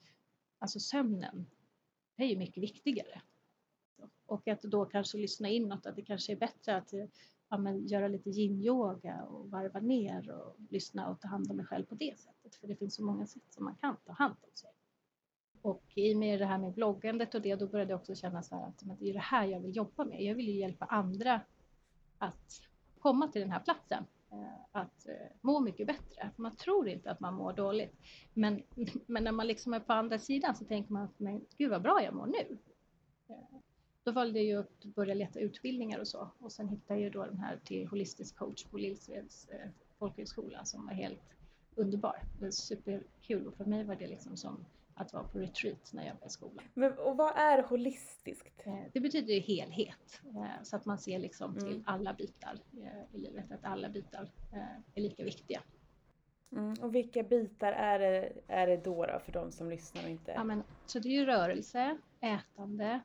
alltså 0.58 0.80
sömnen 0.80 1.46
är 2.16 2.26
ju 2.26 2.36
mycket 2.36 2.62
viktigare. 2.62 3.22
Och 4.26 4.48
att 4.48 4.62
då 4.62 4.84
kanske 4.84 5.18
lyssna 5.18 5.48
inåt, 5.48 5.86
att 5.86 5.96
det 5.96 6.02
kanske 6.02 6.32
är 6.32 6.36
bättre 6.36 6.76
att 6.76 6.92
ja, 7.48 7.58
men, 7.58 7.86
göra 7.86 8.08
lite 8.08 8.30
yin-yoga 8.30 9.22
och 9.22 9.50
varva 9.50 9.80
ner 9.80 10.30
och 10.30 10.56
lyssna 10.70 11.08
och 11.08 11.20
ta 11.20 11.28
hand 11.28 11.50
om 11.50 11.56
mig 11.56 11.66
själv 11.66 11.84
på 11.84 11.94
det 11.94 12.18
sättet. 12.18 12.54
För 12.54 12.66
det 12.66 12.76
finns 12.76 12.94
så 12.94 13.04
många 13.04 13.26
sätt 13.26 13.42
som 13.50 13.64
man 13.64 13.74
kan 13.74 13.96
ta 14.06 14.12
hand 14.12 14.36
om 14.42 14.56
sig. 14.56 14.70
Och 15.66 15.82
i 15.94 16.14
och 16.14 16.18
med 16.18 16.38
det 16.38 16.46
här 16.46 16.58
med 16.58 16.72
bloggandet 16.72 17.34
och 17.34 17.42
det, 17.42 17.54
då 17.54 17.66
började 17.66 17.90
jag 17.90 18.00
också 18.00 18.14
känna 18.14 18.42
så 18.42 18.54
här 18.54 18.68
att 18.68 18.84
men 18.84 18.96
det 18.96 19.10
är 19.10 19.12
det 19.12 19.18
här 19.18 19.46
jag 19.46 19.60
vill 19.60 19.76
jobba 19.76 20.04
med. 20.04 20.22
Jag 20.22 20.34
vill 20.34 20.48
ju 20.48 20.54
hjälpa 20.54 20.84
andra 20.84 21.40
att 22.18 22.62
komma 22.98 23.28
till 23.28 23.40
den 23.40 23.50
här 23.50 23.60
platsen, 23.60 24.04
eh, 24.32 24.60
att 24.72 25.08
eh, 25.08 25.14
må 25.40 25.60
mycket 25.60 25.86
bättre. 25.86 26.30
Man 26.36 26.56
tror 26.56 26.88
inte 26.88 27.10
att 27.10 27.20
man 27.20 27.34
mår 27.34 27.52
dåligt, 27.52 27.96
men, 28.34 28.62
men 29.06 29.24
när 29.24 29.32
man 29.32 29.46
liksom 29.46 29.74
är 29.74 29.80
på 29.80 29.92
andra 29.92 30.18
sidan 30.18 30.56
så 30.56 30.64
tänker 30.64 30.92
man 30.92 31.02
att 31.02 31.18
men 31.18 31.44
gud 31.56 31.70
vad 31.70 31.82
bra 31.82 32.02
jag 32.02 32.14
mår 32.14 32.26
nu. 32.26 32.58
Eh, 33.28 33.58
då 34.04 34.12
valde 34.12 34.40
jag 34.40 34.60
att 34.60 34.84
börja 34.84 35.14
leta 35.14 35.40
utbildningar 35.40 35.98
och 35.98 36.08
så 36.08 36.28
och 36.38 36.52
sen 36.52 36.68
hittade 36.68 37.00
jag 37.00 37.12
då 37.12 37.24
den 37.24 37.38
här 37.38 37.60
till 37.64 37.88
holistisk 37.88 38.36
coach 38.36 38.64
på 38.64 38.78
Lillsveds 38.78 39.48
folkhögskola 39.98 40.64
som 40.64 40.86
var 40.86 40.92
helt 40.92 41.34
underbar. 41.74 42.22
Det 42.38 42.44
var 42.44 42.50
superkul 42.50 43.46
och 43.46 43.54
för 43.54 43.64
mig 43.64 43.84
var 43.84 43.96
det 43.96 44.06
liksom 44.06 44.36
som 44.36 44.64
att 44.96 45.12
vara 45.12 45.24
på 45.24 45.38
retreat 45.38 45.92
när 45.92 46.06
jag 46.06 46.14
var 46.20 46.26
i 46.26 46.30
skolan. 46.30 46.64
Men, 46.74 46.98
och 46.98 47.16
vad 47.16 47.36
är 47.36 47.62
holistiskt? 47.62 48.66
Eh, 48.66 48.84
det 48.92 49.00
betyder 49.00 49.34
ju 49.34 49.40
helhet, 49.40 50.20
eh, 50.24 50.62
så 50.62 50.76
att 50.76 50.84
man 50.84 50.98
ser 50.98 51.18
liksom 51.18 51.54
till 51.54 51.66
mm. 51.66 51.84
alla 51.86 52.14
bitar 52.14 52.58
eh, 52.82 53.14
i 53.16 53.18
livet, 53.18 53.52
att 53.52 53.64
alla 53.64 53.88
bitar 53.88 54.30
är 54.94 55.00
lika 55.00 55.24
viktiga. 55.24 55.62
Mm. 56.52 56.74
Och 56.82 56.94
vilka 56.94 57.22
bitar 57.22 57.72
är 57.72 57.98
det, 57.98 58.32
är 58.46 58.66
det 58.66 58.76
då, 58.76 59.06
då 59.06 59.18
för 59.24 59.32
de 59.32 59.52
som 59.52 59.70
lyssnar 59.70 60.02
och 60.02 60.10
inte... 60.10 60.32
Ja, 60.32 60.44
men, 60.44 60.62
så 60.86 60.98
det 60.98 61.08
är 61.08 61.12
ju 61.20 61.26
rörelse, 61.26 61.98
ätande, 62.20 63.00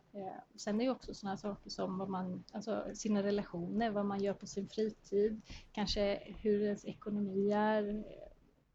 sen 0.55 0.81
är 0.81 0.85
det 0.85 0.91
också 0.91 1.13
sådana 1.13 1.37
saker 1.37 1.69
som 1.69 1.97
vad 1.97 2.09
man, 2.09 2.43
alltså 2.51 2.85
sina 2.93 3.23
relationer, 3.23 3.89
vad 3.89 4.05
man 4.05 4.19
gör 4.19 4.33
på 4.33 4.47
sin 4.47 4.67
fritid, 4.67 5.41
kanske 5.71 6.19
hur 6.41 6.61
ens 6.61 6.85
ekonomi 6.85 7.51
är, 7.51 8.03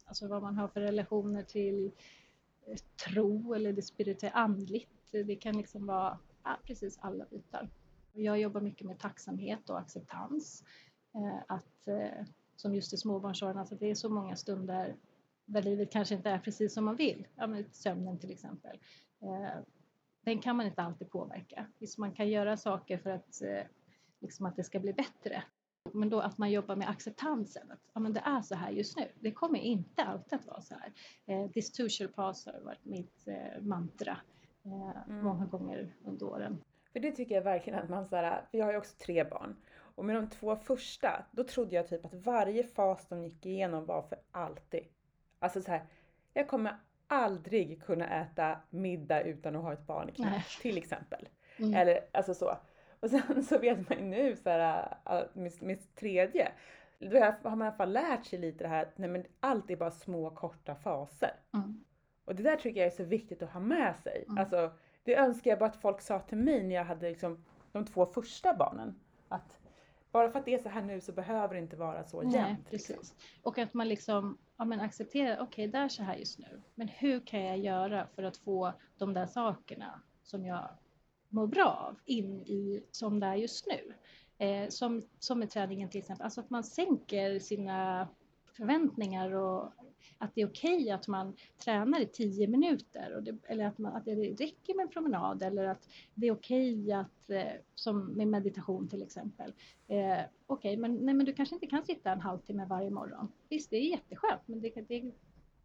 alltså 0.05 0.29
vad 0.29 0.43
man 0.43 0.57
har 0.57 0.69
för 0.69 0.81
relationer 0.81 1.43
till 1.43 1.93
tro 3.05 3.55
eller 3.55 3.73
det 3.73 3.83
spirituella 3.83 4.35
andligt. 4.37 5.13
Det 5.13 5.37
kan 5.37 5.57
liksom 5.57 5.87
vara 5.87 6.19
ja, 6.45 6.59
precis 6.65 6.99
alla 6.99 7.25
bitar. 7.25 7.71
Jag 8.13 8.41
jobbar 8.41 8.61
mycket 8.61 8.87
med 8.87 8.99
tacksamhet 8.99 9.71
och 9.71 9.79
acceptans. 9.79 10.65
Eh, 11.15 11.43
att, 11.49 11.89
eh, 11.89 12.25
som 12.57 12.75
just 12.75 12.93
i 12.93 12.97
småbarnsåren, 12.97 13.59
alltså 13.59 13.75
det 13.75 13.91
är 13.91 13.95
så 13.95 14.09
många 14.09 14.37
stunder 14.37 14.97
där 15.45 15.63
livet 15.63 15.93
kanske 15.93 16.15
inte 16.15 16.31
är 16.31 16.39
precis 16.39 16.75
som 16.75 16.85
man 16.85 16.97
vill. 16.97 17.27
Ja, 17.37 17.47
men 17.47 17.65
sömnen 17.73 18.19
till 18.19 18.31
exempel. 18.31 18.79
Eh, 19.23 19.61
den 20.21 20.39
kan 20.39 20.57
man 20.57 20.67
inte 20.67 20.83
alltid 20.83 21.11
påverka. 21.11 21.67
Visst, 21.79 21.99
man 21.99 22.13
kan 22.13 22.29
göra 22.29 22.57
saker 22.57 22.99
för 22.99 23.11
att, 23.11 23.43
liksom 24.21 24.47
att 24.47 24.57
det 24.57 24.65
ska 24.65 24.81
bli 24.81 24.93
bättre. 24.93 25.43
Men 25.95 26.09
då 26.09 26.21
att 26.21 26.39
man 26.39 26.51
jobbar 26.51 26.77
med 26.77 26.89
acceptansen. 26.89 27.71
Att 27.71 27.81
ja, 27.95 28.01
men 28.01 28.13
det 28.13 28.21
är 28.21 28.41
så 28.41 28.55
här 28.55 28.71
just 28.71 28.97
nu. 28.97 29.09
Det 29.21 29.33
kommer 29.33 29.59
inte 29.59 30.05
alltid 30.05 30.39
att 30.39 30.47
vara 30.47 30.61
så 30.61 30.75
här. 30.75 30.93
Eh, 31.27 31.51
this 31.51 31.73
two 31.73 31.89
shall 31.89 32.09
pass 32.09 32.47
har 32.47 32.61
varit 32.61 32.85
mitt 32.85 33.29
eh, 33.29 33.63
mantra 33.63 34.19
eh, 34.65 35.09
mm. 35.09 35.25
många 35.25 35.47
gånger 35.47 35.95
under 36.05 36.27
åren. 36.27 36.63
För 36.93 37.01
det 37.01 37.13
tycker 37.13 37.35
jag 37.35 37.43
verkligen 37.43 37.79
att 37.79 37.89
man 37.89 38.07
så 38.07 38.17
här, 38.17 38.47
för 38.51 38.59
jag 38.59 38.65
har 38.65 38.73
ju 38.73 38.79
också 38.79 38.97
tre 38.99 39.25
barn. 39.25 39.57
Och 39.97 40.05
med 40.05 40.17
de 40.17 40.29
två 40.31 40.57
första, 40.57 41.25
då 41.31 41.45
trodde 41.45 41.75
jag 41.75 41.89
typ 41.89 42.05
att 42.05 42.15
varje 42.15 42.65
fas 42.65 43.07
de 43.09 43.25
gick 43.25 43.47
igenom 43.47 43.87
var 43.87 44.03
för 44.03 44.19
alltid. 44.31 44.85
Alltså 45.39 45.63
så 45.63 45.71
här, 45.71 45.85
jag 46.33 46.49
kommer 46.49 46.77
aldrig 47.07 47.83
kunna 47.83 48.21
äta 48.21 48.59
middag 48.71 49.23
utan 49.23 49.57
att 49.57 49.63
ha 49.63 49.73
ett 49.73 49.87
barn 49.87 50.09
i 50.09 50.13
knät, 50.13 50.47
till 50.63 50.79
exempel. 50.79 51.29
Mm. 51.59 51.75
Eller 51.75 52.01
alltså 52.13 52.35
så. 52.35 52.59
Och 53.01 53.11
sen 53.11 53.43
så 53.45 53.59
vet 53.59 53.89
man 53.89 53.99
ju 53.99 54.05
nu 54.05 54.37
så 54.37 54.51
här, 54.51 54.99
äh, 55.07 55.21
med, 55.33 55.53
med 55.63 55.95
tredje, 55.95 56.53
då 56.99 57.19
har 57.19 57.57
man 57.57 57.63
i 57.63 57.69
alla 57.69 57.77
fall 57.77 57.93
lärt 57.93 58.25
sig 58.25 58.39
lite 58.39 58.65
det 58.65 58.69
här 58.69 58.83
att 58.83 58.99
nej 58.99 59.09
men 59.09 59.25
allt 59.41 59.71
är 59.71 59.77
bara 59.77 59.91
små 59.91 60.31
korta 60.31 60.75
faser. 60.75 61.33
Mm. 61.55 61.85
Och 62.25 62.35
det 62.35 62.43
där 62.43 62.57
tycker 62.57 62.81
jag 62.81 62.87
är 62.87 62.97
så 62.97 63.05
viktigt 63.05 63.43
att 63.43 63.51
ha 63.51 63.61
med 63.61 63.97
sig. 63.97 64.25
Mm. 64.29 64.39
Alltså, 64.39 64.73
det 65.05 65.17
önskar 65.17 65.51
jag 65.51 65.59
bara 65.59 65.71
att 65.71 65.77
folk 65.77 66.01
sa 66.01 66.21
till 66.21 66.39
mig 66.39 66.63
när 66.63 66.75
jag 66.75 66.85
hade 66.85 67.09
liksom 67.09 67.45
de 67.73 67.85
två 67.85 68.07
första 68.07 68.55
barnen. 68.55 69.01
Att 69.29 69.59
bara 70.13 70.31
för 70.31 70.39
att 70.39 70.45
det 70.45 70.55
är 70.55 70.59
så 70.59 70.69
här 70.69 70.83
nu 70.83 71.01
så 71.01 71.13
behöver 71.13 71.55
det 71.55 71.61
inte 71.61 71.77
vara 71.77 72.05
så 72.05 72.23
Nej, 72.23 72.35
jämnt. 72.35 72.73
Liksom. 72.73 72.97
Precis. 72.97 73.15
Och 73.43 73.59
att 73.59 73.75
man 73.75 73.89
liksom 73.89 74.39
ja, 74.57 74.65
men 74.65 74.81
accepterar, 74.81 75.35
okej 75.35 75.45
okay, 75.45 75.67
det 75.67 75.79
är 75.79 75.89
så 75.89 76.03
här 76.03 76.17
just 76.17 76.39
nu, 76.39 76.63
men 76.75 76.89
hur 76.89 77.27
kan 77.27 77.45
jag 77.45 77.59
göra 77.59 78.07
för 78.15 78.23
att 78.23 78.37
få 78.37 78.73
de 78.99 79.15
där 79.15 79.27
sakerna 79.27 80.01
som 80.23 80.47
jag 80.47 80.69
mår 81.37 81.47
bra 81.47 81.89
av 81.89 81.97
in 82.05 82.41
i 82.43 82.83
som 82.91 83.21
det 83.21 83.27
är 83.27 83.35
just 83.35 83.67
nu. 83.67 83.95
Eh, 84.39 84.69
som, 84.69 85.03
som 85.19 85.39
med 85.39 85.51
träningen 85.51 85.89
till 85.89 86.01
exempel, 86.01 86.25
alltså 86.25 86.41
att 86.41 86.51
man 86.51 86.65
sänker 86.65 87.39
sina 87.39 88.09
förväntningar 88.57 89.35
och 89.35 89.73
att 90.19 90.35
det 90.35 90.41
är 90.41 90.47
okej 90.47 90.77
okay 90.77 90.91
att 90.91 91.09
man 91.09 91.37
tränar 91.65 92.01
i 92.01 92.07
tio 92.07 92.47
minuter 92.47 93.15
och 93.17 93.23
det, 93.23 93.37
eller 93.49 93.67
att, 93.67 93.79
man, 93.79 93.97
att 93.97 94.05
det 94.05 94.15
räcker 94.15 94.75
med 94.75 94.83
en 94.83 94.89
promenad 94.89 95.43
eller 95.43 95.65
att 95.65 95.89
det 96.15 96.27
är 96.27 96.33
okej 96.33 96.83
okay 96.83 96.93
att, 96.93 97.31
eh, 97.31 97.61
som 97.75 98.05
med 98.07 98.29
meditation 98.29 98.89
till 98.89 99.03
exempel. 99.03 99.53
Eh, 99.89 99.97
okej, 99.97 100.29
okay, 100.47 100.77
men, 100.77 100.95
nej, 100.95 101.15
men 101.15 101.27
du 101.27 101.33
kanske 101.33 101.55
inte 101.55 101.67
kan 101.67 101.85
sitta 101.85 102.13
en 102.13 102.21
halvtimme 102.21 102.67
varje 102.67 102.91
morgon. 102.91 103.33
Visst, 103.49 103.71
det 103.71 103.77
är 103.77 103.91
jätteskönt, 103.91 104.43
men 104.47 104.61
det, 104.61 104.89
det, 104.89 105.13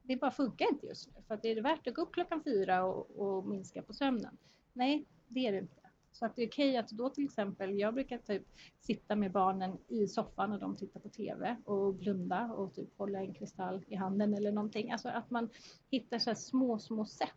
det 0.03 0.15
bara 0.15 0.31
funkar 0.31 0.71
inte 0.71 0.85
just 0.85 1.07
nu. 1.07 1.21
För 1.27 1.33
att 1.33 1.45
är 1.45 1.55
det 1.55 1.61
värt 1.61 1.87
att 1.87 1.93
gå 1.95 2.01
upp 2.01 2.13
klockan 2.13 2.43
fyra 2.43 2.83
och, 2.83 3.11
och 3.11 3.47
minska 3.47 3.81
på 3.81 3.93
sömnen? 3.93 4.37
Nej, 4.73 5.05
det 5.33 5.47
är 5.47 5.51
det 5.51 5.57
inte. 5.57 5.81
Så 6.11 6.25
att 6.25 6.35
det 6.35 6.43
är 6.43 6.47
okej 6.47 6.77
att 6.77 6.89
då 6.89 7.09
till 7.09 7.25
exempel, 7.25 7.79
jag 7.79 7.93
brukar 7.93 8.17
typ 8.17 8.47
sitta 8.79 9.15
med 9.15 9.31
barnen 9.31 9.77
i 9.87 10.07
soffan 10.07 10.51
och 10.51 10.59
de 10.59 10.75
tittar 10.75 10.99
på 10.99 11.09
TV 11.09 11.55
och 11.65 11.93
blunda 11.93 12.45
och 12.45 12.73
typ 12.73 12.97
hålla 12.97 13.19
en 13.19 13.33
kristall 13.33 13.85
i 13.87 13.95
handen 13.95 14.33
eller 14.33 14.51
någonting. 14.51 14.91
Alltså 14.91 15.09
att 15.09 15.29
man 15.29 15.49
hittar 15.89 16.19
så 16.19 16.35
små, 16.35 16.79
små 16.79 17.05
sätt 17.05 17.29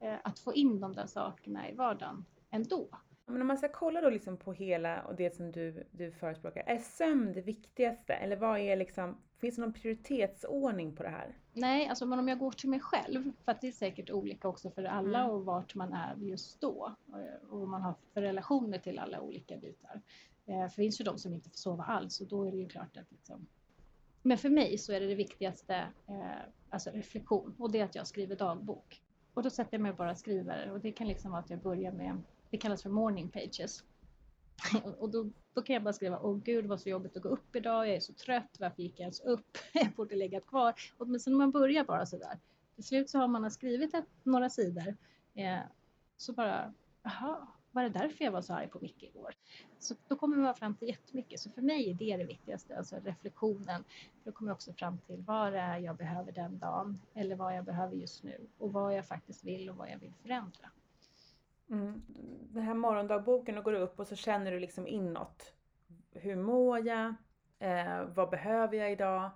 eh, 0.00 0.16
att 0.24 0.38
få 0.38 0.54
in 0.54 0.80
de 0.80 0.92
där 0.92 1.06
sakerna 1.06 1.70
i 1.70 1.74
vardagen 1.74 2.24
ändå. 2.50 2.88
Men 3.30 3.40
om 3.40 3.46
man 3.46 3.58
ska 3.58 3.68
kolla 3.68 4.00
då 4.00 4.10
liksom 4.10 4.36
på 4.36 4.52
hela 4.52 5.02
och 5.02 5.14
det 5.14 5.34
som 5.34 5.52
du, 5.52 5.84
du 5.90 6.12
förespråkar, 6.12 6.62
är 6.66 6.78
sömn 6.78 7.32
det 7.32 7.40
viktigaste? 7.40 8.14
Eller 8.14 8.36
vad 8.36 8.58
är 8.58 8.76
liksom, 8.76 9.16
finns 9.38 9.56
det 9.56 9.62
någon 9.62 9.72
prioritetsordning 9.72 10.96
på 10.96 11.02
det 11.02 11.08
här? 11.08 11.36
Nej, 11.52 11.88
alltså 11.88 12.06
men 12.06 12.18
om 12.18 12.28
jag 12.28 12.38
går 12.38 12.50
till 12.50 12.68
mig 12.68 12.80
själv, 12.80 13.32
för 13.44 13.52
att 13.52 13.60
det 13.60 13.68
är 13.68 13.72
säkert 13.72 14.10
olika 14.10 14.48
också 14.48 14.70
för 14.70 14.84
alla 14.84 15.18
mm. 15.18 15.30
och 15.30 15.44
vart 15.44 15.74
man 15.74 15.92
är 15.92 16.16
just 16.16 16.60
då 16.60 16.94
och 17.50 17.60
vad 17.60 17.68
man 17.68 17.82
har 17.82 17.94
för 18.14 18.22
relationer 18.22 18.78
till 18.78 18.98
alla 18.98 19.20
olika 19.20 19.56
bitar. 19.56 20.00
Eh, 20.46 20.54
för 20.54 20.64
det 20.64 20.70
finns 20.70 21.00
ju 21.00 21.04
de 21.04 21.18
som 21.18 21.34
inte 21.34 21.50
får 21.50 21.56
sova 21.56 21.84
alls 21.84 22.20
och 22.20 22.26
då 22.26 22.44
är 22.44 22.50
det 22.50 22.56
ju 22.56 22.68
klart 22.68 22.96
att 22.96 23.10
liksom... 23.10 23.46
Men 24.22 24.38
för 24.38 24.48
mig 24.48 24.78
så 24.78 24.92
är 24.92 25.00
det 25.00 25.06
det 25.06 25.14
viktigaste, 25.14 25.74
eh, 26.06 26.40
alltså 26.70 26.90
reflektion 26.90 27.54
och 27.58 27.72
det 27.72 27.80
är 27.80 27.84
att 27.84 27.94
jag 27.94 28.06
skriver 28.06 28.36
dagbok. 28.36 29.02
Och 29.34 29.42
då 29.42 29.50
sätter 29.50 29.74
jag 29.74 29.80
mig 29.80 29.90
och 29.90 29.96
bara 29.96 30.14
skriver 30.14 30.70
och 30.70 30.80
det 30.80 30.92
kan 30.92 31.08
liksom 31.08 31.30
vara 31.30 31.40
att 31.40 31.50
jag 31.50 31.60
börjar 31.60 31.92
med 31.92 32.22
det 32.50 32.58
kallas 32.58 32.82
för 32.82 32.90
morning 32.90 33.28
pages. 33.28 33.84
Och 34.98 35.10
då, 35.10 35.30
då 35.54 35.62
kan 35.62 35.74
jag 35.74 35.82
bara 35.82 35.92
skriva, 35.92 36.20
åh 36.20 36.38
gud 36.44 36.66
vad 36.66 36.80
så 36.80 36.88
jobbigt 36.88 37.16
att 37.16 37.22
gå 37.22 37.28
upp 37.28 37.56
idag, 37.56 37.88
jag 37.88 37.96
är 37.96 38.00
så 38.00 38.12
trött, 38.12 38.56
varför 38.58 38.82
gick 38.82 38.92
jag 38.92 39.00
ens 39.00 39.20
upp, 39.20 39.58
jag 39.72 39.92
borde 39.92 40.16
legat 40.16 40.46
kvar. 40.46 40.74
Och 40.98 41.08
men 41.08 41.20
sen 41.20 41.32
när 41.32 41.38
man 41.38 41.50
börjar 41.50 41.84
bara 41.84 42.06
sådär, 42.06 42.38
till 42.74 42.84
slut 42.84 43.10
så 43.10 43.18
har 43.18 43.28
man 43.28 43.50
skrivit 43.50 43.94
ett, 43.94 44.08
några 44.22 44.50
sidor, 44.50 44.96
eh, 45.34 45.58
så 46.16 46.32
bara, 46.32 46.72
jaha, 47.02 47.46
var 47.72 47.82
det 47.82 47.88
därför 47.88 48.24
jag 48.24 48.32
var 48.32 48.42
så 48.42 48.54
arg 48.54 48.68
på 48.68 48.78
Micke 48.80 49.02
igår? 49.02 49.34
Så 49.78 49.94
då 50.08 50.16
kommer 50.16 50.36
man 50.36 50.54
fram 50.54 50.74
till 50.74 50.88
jättemycket. 50.88 51.40
Så 51.40 51.50
för 51.50 51.62
mig 51.62 51.90
är 51.90 51.94
det 51.94 52.16
det 52.16 52.24
viktigaste, 52.24 52.78
alltså 52.78 52.96
reflektionen. 53.04 53.84
Då 54.24 54.32
kommer 54.32 54.50
jag 54.50 54.54
också 54.54 54.72
fram 54.72 54.98
till 54.98 55.22
vad 55.26 55.52
det 55.52 55.58
är 55.58 55.78
jag 55.78 55.96
behöver 55.96 56.32
den 56.32 56.58
dagen 56.58 57.00
eller 57.14 57.36
vad 57.36 57.56
jag 57.56 57.64
behöver 57.64 57.96
just 57.96 58.22
nu 58.22 58.46
och 58.58 58.72
vad 58.72 58.96
jag 58.96 59.06
faktiskt 59.06 59.44
vill 59.44 59.70
och 59.70 59.76
vad 59.76 59.90
jag 59.90 59.98
vill 59.98 60.12
förändra. 60.22 60.70
Mm. 61.70 62.02
Den 62.52 62.62
här 62.62 62.74
morgondagboken, 62.74 63.54
då 63.54 63.62
går 63.62 63.72
du 63.72 63.78
upp 63.78 64.00
och 64.00 64.06
så 64.06 64.16
känner 64.16 64.52
du 64.52 64.60
liksom 64.60 64.86
inåt. 64.86 65.54
Hur 66.12 66.36
mår 66.36 66.86
jag? 66.86 67.14
Eh, 67.58 68.04
vad 68.04 68.30
behöver 68.30 68.76
jag 68.76 68.92
idag? 68.92 69.30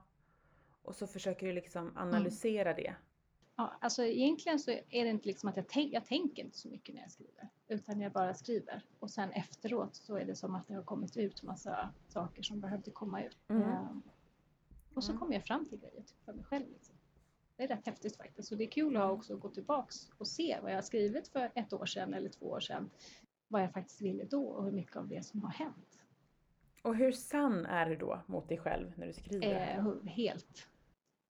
Och 0.83 0.95
så 0.95 1.07
försöker 1.07 1.47
du 1.47 1.53
liksom 1.53 1.93
analysera 1.97 2.71
mm. 2.71 2.83
det. 2.83 2.95
Ja, 3.57 3.77
alltså 3.81 4.05
egentligen 4.05 4.59
så 4.59 4.71
är 4.71 5.05
det 5.05 5.11
inte 5.11 5.27
liksom 5.27 5.49
att 5.49 5.57
jag, 5.57 5.69
tänk, 5.69 5.93
jag 5.93 6.07
tänker 6.07 6.43
inte 6.45 6.59
så 6.59 6.69
mycket 6.69 6.95
när 6.95 7.03
jag 7.03 7.11
skriver. 7.11 7.49
Utan 7.69 8.01
jag 8.01 8.13
bara 8.13 8.35
skriver. 8.35 8.83
Och 8.99 9.11
sen 9.11 9.33
efteråt 9.33 9.95
så 9.95 10.17
är 10.17 10.25
det 10.25 10.37
som 10.37 10.55
att 10.55 10.69
det 10.69 10.75
har 10.75 10.83
kommit 10.83 11.17
ut 11.17 11.43
massa 11.43 11.91
saker 12.09 12.43
som 12.43 12.61
behövde 12.61 12.91
komma 12.91 13.23
ut. 13.23 13.39
Mm. 13.49 13.63
Eh, 13.63 13.87
och 14.95 15.05
så 15.05 15.13
mm. 15.13 15.21
kommer 15.21 15.35
jag 15.35 15.45
fram 15.45 15.67
till 15.67 15.79
grejer 15.79 16.05
för 16.25 16.33
mig 16.33 16.45
själv. 16.45 16.67
Liksom. 16.73 16.94
Det 17.57 17.63
är 17.63 17.69
rätt 17.69 17.87
häftigt 17.87 18.17
faktiskt. 18.17 18.53
Och 18.53 18.59
det 18.59 18.65
är 18.65 18.71
kul 18.71 18.97
att 18.97 19.11
också 19.11 19.37
gå 19.37 19.49
tillbaks 19.49 20.11
och 20.19 20.29
se 20.29 20.59
vad 20.63 20.71
jag 20.71 20.77
har 20.77 20.83
skrivit 20.83 21.29
för 21.29 21.51
ett 21.55 21.73
år 21.73 21.87
sedan 21.87 22.15
eller 22.15 22.29
två 22.29 22.47
år 22.47 22.61
sedan. 22.61 22.91
Vad 23.49 23.63
jag 23.63 23.73
faktiskt 23.73 24.03
ville 24.03 24.25
då 24.25 24.47
och 24.47 24.65
hur 24.65 24.73
mycket 24.73 24.97
av 24.97 25.09
det 25.09 25.27
som 25.27 25.43
har 25.43 25.51
hänt. 25.51 25.99
Och 26.83 26.97
hur 26.97 27.13
sann 27.13 27.67
är 27.67 27.87
du 27.87 27.97
då 27.97 28.23
mot 28.27 28.49
dig 28.49 28.59
själv 28.59 28.93
när 28.97 29.07
du 29.07 29.13
skriver? 29.13 29.79
Eh, 29.79 30.13
helt. 30.13 30.69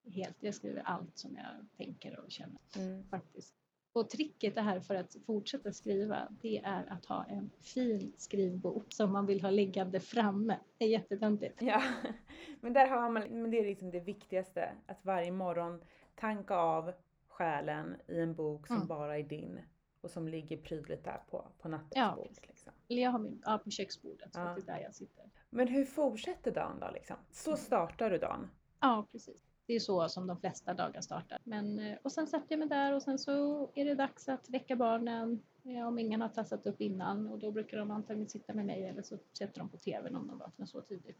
Helt. 0.07 0.37
Jag 0.40 0.54
skriver 0.54 0.83
allt 0.83 1.19
som 1.19 1.37
jag 1.37 1.66
tänker 1.76 2.21
och 2.21 2.31
känner 2.31 2.61
mm. 2.76 3.04
faktiskt. 3.09 3.54
Och 3.93 4.11
tricket 4.11 4.54
det 4.54 4.61
här 4.61 4.81
för 4.81 4.95
att 4.95 5.16
fortsätta 5.26 5.73
skriva, 5.73 6.28
det 6.43 6.59
är 6.59 6.87
att 6.93 7.07
ha 7.07 7.25
en 7.25 7.50
fin 7.61 8.12
skrivbok 8.16 8.93
som 8.93 9.12
man 9.12 9.26
vill 9.26 9.43
ha 9.43 9.50
liggande 9.50 10.00
framme. 10.00 10.59
Det 10.78 10.85
är 10.85 10.88
jättetöntigt. 10.88 11.62
Ja, 11.62 11.83
men 12.61 12.73
där 12.73 12.87
har 12.87 13.11
man, 13.11 13.23
men 13.23 13.50
det 13.50 13.59
är 13.59 13.64
liksom 13.64 13.90
det 13.90 14.00
viktigaste, 14.00 14.73
att 14.87 15.04
varje 15.04 15.33
morgon 15.33 15.81
tanka 16.14 16.54
av 16.56 16.92
själen 17.28 17.97
i 18.09 18.21
en 18.21 18.35
bok 18.35 18.66
som 18.66 18.76
mm. 18.76 18.88
bara 18.88 19.18
är 19.18 19.23
din 19.23 19.61
och 20.00 20.11
som 20.11 20.28
ligger 20.28 20.56
prydligt 20.56 21.04
där 21.04 21.23
på, 21.30 21.47
på 21.59 21.68
nattduksbordet. 21.68 22.38
Ja, 22.42 22.49
liksom. 22.49 22.73
jag 22.87 23.11
har 23.11 23.18
min, 23.18 23.42
ja, 23.44 23.59
på 23.59 23.71
köksbordet, 23.71 24.35
så 24.35 24.40
ja. 24.40 24.44
det 24.44 24.61
är 24.61 24.66
där 24.76 24.83
jag 24.83 24.94
sitter. 24.94 25.30
Men 25.50 25.68
hur 25.68 25.85
fortsätter 25.85 26.50
dagen 26.50 26.80
då? 26.80 26.90
Liksom? 26.90 27.16
Så 27.30 27.50
mm. 27.50 27.59
startar 27.59 28.11
du 28.11 28.18
dagen? 28.18 28.50
Ja, 28.80 29.06
precis. 29.12 29.42
Det 29.66 29.75
är 29.75 29.80
så 29.80 30.09
som 30.09 30.26
de 30.26 30.40
flesta 30.40 30.75
dagar 30.75 31.00
startar. 31.00 31.38
Men, 31.44 31.78
eh, 31.78 31.99
och 32.02 32.12
sen 32.12 32.26
sätter 32.26 32.47
jag 32.49 32.59
mig 32.59 32.68
där 32.68 32.92
och 32.92 33.02
sen 33.02 33.18
så 33.18 33.71
är 33.75 33.85
det 33.85 33.94
dags 33.94 34.28
att 34.28 34.50
väcka 34.50 34.76
barnen 34.76 35.42
om 35.87 35.99
ingen 35.99 36.21
har 36.21 36.28
tassat 36.28 36.66
upp 36.66 36.80
innan 36.80 37.28
och 37.28 37.38
då 37.38 37.50
brukar 37.50 37.78
de 37.78 37.90
antagligen 37.90 38.28
sitta 38.28 38.54
med 38.54 38.66
mig 38.66 38.87
eller 38.87 39.02
så 39.02 39.18
sätter 39.38 39.59
de 39.59 39.68
på 39.68 39.76
TVn 39.76 40.16
om 40.16 40.26
de 40.26 40.38
vaknar 40.38 40.66
så 40.66 40.80
tidigt. 40.80 41.18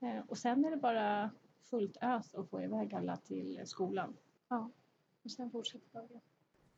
Eh, 0.00 0.20
och 0.28 0.38
sen 0.38 0.64
är 0.64 0.70
det 0.70 0.76
bara 0.76 1.30
fullt 1.64 1.96
ös 2.00 2.34
och 2.34 2.50
få 2.50 2.62
iväg 2.62 2.94
alla 2.94 3.16
till 3.16 3.62
skolan. 3.64 4.16
Ja, 4.48 4.70
och 5.24 5.30
sen 5.30 5.50
fortsätter 5.50 5.92
dagen. 5.92 6.20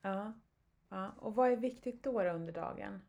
Ja. 0.02 0.32
ja. 0.88 1.10
Och 1.18 1.34
vad 1.34 1.52
är 1.52 1.56
viktigt 1.56 2.02
då, 2.02 2.22
under 2.22 2.52
dagen? 2.52 3.00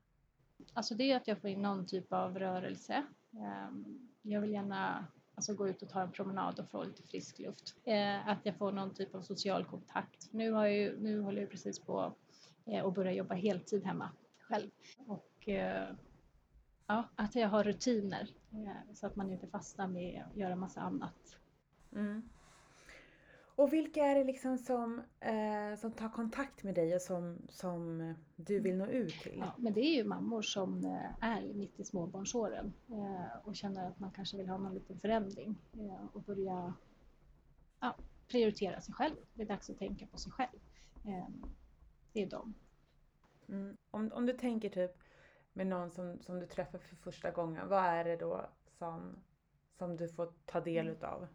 Alltså 0.74 0.96
det 0.96 1.12
är 1.12 1.18
att 1.18 1.28
jag 1.28 1.42
får 1.42 1.50
in 1.50 1.62
någon 1.62 1.86
typ 1.86 2.14
av 2.14 2.40
rörelse. 2.40 3.04
Ehm, 3.32 4.10
jag 4.22 4.42
vill 4.42 4.52
gärna 4.52 5.08
alltså 5.36 5.54
gå 5.54 5.68
ut 5.68 5.82
och 5.82 5.90
ta 5.90 6.02
en 6.02 6.12
promenad 6.12 6.60
och 6.60 6.70
få 6.70 6.84
lite 6.84 7.04
frisk 7.04 7.40
luft. 7.40 7.76
Eh, 7.84 8.28
att 8.28 8.40
jag 8.44 8.58
får 8.58 8.72
någon 8.72 8.94
typ 8.94 9.16
av 9.16 9.22
social 9.22 9.66
kontakt. 9.66 10.30
Nu, 10.32 10.52
har 10.52 10.66
jag 10.66 10.76
ju, 10.76 11.00
nu 11.00 11.20
håller 11.20 11.42
jag 11.42 11.52
precis 11.52 11.80
på 11.80 12.14
eh, 12.66 12.86
att 12.86 12.94
börja 12.94 13.12
jobba 13.12 13.36
heltid 13.36 13.84
hemma 13.84 14.10
själv. 14.40 14.70
Och 15.08 15.50
eh, 15.50 15.96
ja, 16.88 17.10
att 17.16 17.36
jag 17.36 17.50
har 17.50 17.64
rutiner 17.64 18.30
så 18.94 19.08
att 19.08 19.16
man 19.16 19.32
inte 19.32 19.48
fastnar 19.48 19.88
med 19.88 20.24
att 20.32 20.38
göra 20.38 20.56
massa 20.56 20.82
annat 20.82 21.38
Mm. 21.96 22.30
Och 23.56 23.74
vilka 23.74 24.06
är 24.06 24.16
det 24.16 24.24
liksom 24.24 24.58
som, 24.58 25.02
eh, 25.20 25.76
som 25.78 25.92
tar 25.92 26.10
kontakt 26.10 26.64
med 26.64 26.76
dig 26.76 26.96
och 26.96 27.02
som, 27.02 27.38
som 27.50 28.14
du 28.36 28.60
vill 28.60 28.78
nå 28.78 28.88
ut 28.88 29.14
till? 29.14 29.38
Ja, 29.38 29.54
men 29.58 29.74
det 29.74 29.82
är 29.82 29.96
ju 29.96 30.04
mammor 30.04 30.42
som 30.42 30.86
eh, 30.86 31.30
är 31.30 31.54
mitt 31.54 31.80
i 31.80 31.84
småbarnsåren 31.84 32.74
eh, 32.90 33.38
och 33.48 33.56
känner 33.56 33.88
att 33.88 34.00
man 34.00 34.12
kanske 34.12 34.38
vill 34.38 34.50
ha 34.50 34.58
någon 34.58 34.74
liten 34.74 35.00
förändring 35.00 35.56
eh, 35.74 36.06
och 36.14 36.22
börja 36.22 36.74
ja, 37.80 37.96
prioritera 38.28 38.82
sig 38.82 38.94
själv. 38.94 39.16
Det 39.34 39.42
är 39.42 39.48
dags 39.48 39.70
att 39.70 39.80
tänka 39.80 40.08
på 40.08 40.18
sig 40.18 40.32
själv. 40.32 40.60
Eh, 41.06 41.28
det 42.14 42.24
är 42.24 42.30
de. 42.30 42.54
Mm. 43.50 43.78
Om, 43.92 44.12
om 44.14 44.26
du 44.26 44.34
tänker 44.34 44.70
typ 44.70 44.92
med 45.54 45.68
någon 45.68 45.92
som, 45.92 46.20
som 46.22 46.40
du 46.40 46.46
träffar 46.46 46.78
för 46.78 46.96
första 46.96 47.32
gången, 47.32 47.68
vad 47.68 47.84
är 47.84 48.04
det 48.04 48.16
då 48.16 48.50
som, 48.78 49.16
som 49.78 49.98
du 49.98 50.10
får 50.10 50.34
ta 50.46 50.62
del 50.62 50.86
mm. 50.86 50.98
utav? 50.98 51.28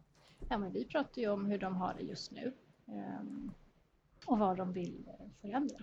Ja, 0.49 0.57
men 0.57 0.71
vi 0.71 0.85
pratar 0.85 1.21
ju 1.21 1.29
om 1.29 1.45
hur 1.45 1.57
de 1.57 1.75
har 1.75 1.93
det 1.93 2.03
just 2.03 2.31
nu 2.31 2.53
ehm, 2.87 3.51
och 4.25 4.39
vad 4.39 4.57
de 4.57 4.73
vill 4.73 5.07
eh, 5.07 5.27
förändra. 5.41 5.77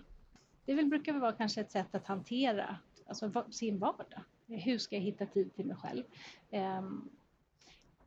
Det 0.65 0.75
väl 0.75 0.87
brukar 0.87 1.13
väl 1.13 1.21
vara 1.21 1.33
kanske 1.33 1.61
ett 1.61 1.71
sätt 1.71 1.95
att 1.95 2.07
hantera 2.07 2.79
alltså, 3.07 3.45
sin 3.51 3.79
vardag. 3.79 4.23
Hur 4.47 4.79
ska 4.79 4.97
jag 4.97 5.03
hitta 5.03 5.27
tid 5.27 5.55
till 5.55 5.67
mig 5.67 5.77
själv? 5.77 6.05
Ehm, 6.51 7.09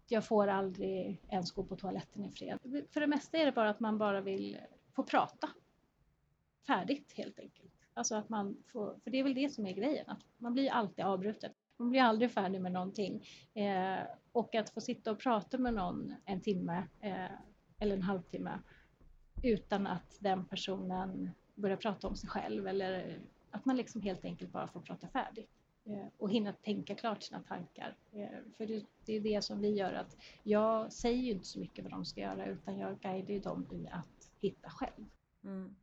jag 0.08 0.26
får 0.26 0.48
aldrig 0.48 1.22
ens 1.30 1.52
gå 1.52 1.64
på 1.64 1.76
toaletten 1.76 2.26
i 2.26 2.32
fred. 2.32 2.60
För 2.92 3.00
det 3.00 3.08
mesta 3.08 3.38
är 3.38 3.46
det 3.46 3.52
bara 3.52 3.70
att 3.70 3.80
man 3.80 3.98
bara 3.98 4.22
vill 4.22 4.58
få 4.94 5.04
prata. 5.04 5.50
Färdigt 6.68 7.14
helt 7.16 7.40
enkelt. 7.40 7.74
Alltså 7.94 8.16
att 8.16 8.30
man 8.30 8.64
får, 8.68 9.00
för 9.04 9.12
det 9.12 9.20
är 9.20 9.24
väl 9.24 9.34
det 9.34 9.50
som 9.50 9.66
är 9.66 9.74
grejen, 9.74 10.10
att 10.10 10.26
man 10.38 10.54
blir 10.54 10.70
alltid 10.70 11.06
avbruten. 11.06 11.52
Man 11.80 11.90
blir 11.90 12.02
aldrig 12.02 12.32
färdig 12.32 12.62
med 12.62 12.72
någonting. 12.72 13.26
Eh, 13.54 14.00
och 14.32 14.56
att 14.56 14.70
få 14.70 14.82
sitta 14.82 15.12
och 15.12 15.20
prata 15.20 15.58
med 15.58 15.74
någon 15.74 16.16
en 16.26 16.42
timme 16.42 16.84
eh, 17.00 17.32
eller 17.80 17.96
en 17.96 18.02
halvtimme 18.02 18.60
utan 19.44 19.88
att 19.88 20.18
den 20.20 20.46
personen 20.46 21.32
börjar 21.56 21.78
prata 21.78 22.08
om 22.08 22.16
sig 22.16 22.30
själv 22.30 22.68
eller 22.68 23.20
att 23.52 23.66
man 23.66 23.78
liksom 23.78 24.02
helt 24.02 24.26
enkelt 24.26 24.52
bara 24.52 24.68
får 24.68 24.82
prata 24.82 25.08
färdigt 25.08 25.50
eh, 25.86 26.08
och 26.18 26.32
hinna 26.32 26.54
tänka 26.54 26.96
klart 26.96 27.24
sina 27.24 27.44
tankar. 27.44 27.96
Eh, 28.12 28.40
för 28.58 28.66
det, 28.66 28.86
det, 29.06 29.14
är 29.14 29.22
det 29.22 29.42
som 29.42 29.62
vi 29.62 29.70
gör 29.70 29.94
att 29.94 30.18
jag 30.44 30.94
säger 30.94 31.24
ju 31.24 31.32
inte 31.32 31.46
så 31.46 31.60
mycket 31.60 31.84
vad 31.84 31.92
de 31.92 32.06
ska 32.06 32.22
göra 32.22 32.46
utan 32.46 32.78
jag 32.78 33.00
guidar 33.00 33.34
ju 33.34 33.40
dem 33.40 33.68
i 33.72 33.88
att 33.92 34.32
hitta 34.42 34.70
själv. 34.70 35.06
Mm. 35.44 35.76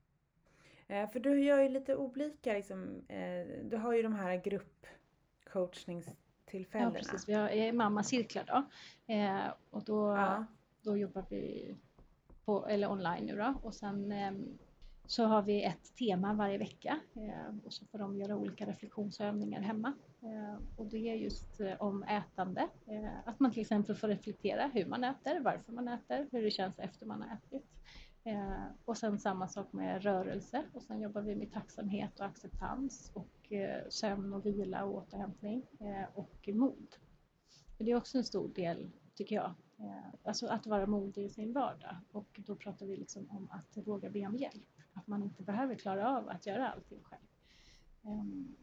Eh, 0.88 1.10
för 1.10 1.20
du 1.20 1.44
gör 1.44 1.62
ju 1.62 1.68
lite 1.68 1.96
olika, 1.96 2.52
liksom, 2.52 3.02
eh, 3.08 3.46
du 3.64 3.76
har 3.76 3.94
ju 3.94 4.02
de 4.02 4.14
här 4.14 4.36
grupp 4.36 4.86
coachningstillfällena. 5.52 6.90
Ja, 6.94 6.98
precis. 6.98 7.28
Vi 7.28 7.32
har 7.32 7.48
är 7.48 7.72
mammacirklar 7.72 8.44
då. 8.44 8.64
Eh, 9.14 9.52
och 9.70 9.84
då, 9.84 10.10
ja. 10.10 10.44
då 10.82 10.96
jobbar 10.96 11.24
vi 11.30 11.74
på, 12.44 12.66
eller 12.66 12.90
online 12.90 13.26
nu 13.26 13.36
då. 13.36 13.54
Och 13.62 13.74
sen 13.74 14.12
eh, 14.12 14.32
så 15.06 15.24
har 15.24 15.42
vi 15.42 15.62
ett 15.62 15.96
tema 15.96 16.34
varje 16.34 16.58
vecka 16.58 17.00
eh, 17.14 17.56
och 17.64 17.72
så 17.72 17.84
får 17.84 17.98
de 17.98 18.16
göra 18.16 18.36
olika 18.36 18.66
reflektionsövningar 18.66 19.60
hemma. 19.60 19.92
Eh, 20.22 20.62
och 20.76 20.86
det 20.86 21.08
är 21.08 21.14
just 21.14 21.60
eh, 21.60 21.72
om 21.78 22.02
ätande. 22.02 22.68
Eh, 22.86 23.10
att 23.24 23.40
man 23.40 23.50
till 23.50 23.60
exempel 23.60 23.96
får 23.96 24.08
reflektera 24.08 24.70
hur 24.74 24.86
man 24.86 25.04
äter, 25.04 25.40
varför 25.40 25.72
man 25.72 25.88
äter, 25.88 26.28
hur 26.32 26.42
det 26.42 26.50
känns 26.50 26.78
efter 26.78 27.06
man 27.06 27.22
har 27.22 27.36
ätit. 27.36 27.66
Eh, 28.26 28.64
och 28.85 28.97
sen 28.97 29.18
samma 29.18 29.49
sak 29.49 29.73
med 29.73 30.02
rörelse 30.02 30.64
och 30.73 30.83
sen 30.83 31.00
jobbar 31.00 31.23
vi 31.23 31.37
med 31.37 31.52
tacksamhet 31.52 32.21
och 32.21 32.26
acceptans 32.26 33.11
och 33.14 33.52
eh, 33.52 33.88
sömn 33.88 34.33
och 34.33 34.47
vila 34.47 34.85
och 34.85 34.95
återhämtning 34.95 35.62
eh, 35.80 36.04
och 36.14 36.49
mod. 36.52 36.97
Det 37.78 37.90
är 37.90 37.97
också 37.97 38.18
en 38.18 38.25
stor 38.25 38.49
del, 38.49 38.90
tycker 39.14 39.37
jag, 39.37 39.54
eh, 39.78 40.14
alltså 40.25 40.47
att 40.47 40.66
vara 40.66 40.87
modig 40.87 41.25
i 41.25 41.28
sin 41.28 41.52
vardag 41.52 41.97
och 42.12 42.40
då 42.47 42.56
pratar 42.56 42.87
vi 42.87 42.97
liksom 42.97 43.30
om 43.30 43.49
att 43.50 43.87
våga 43.87 44.11
be 44.11 44.26
om 44.26 44.37
hjälp, 44.37 44.80
att 44.92 45.06
man 45.06 45.23
inte 45.23 45.42
behöver 45.42 45.75
klara 45.75 46.18
av 46.18 46.28
att 46.28 46.47
göra 46.47 46.71
allting 46.71 47.02
själv. 47.02 47.26
Ehm, 48.02 48.56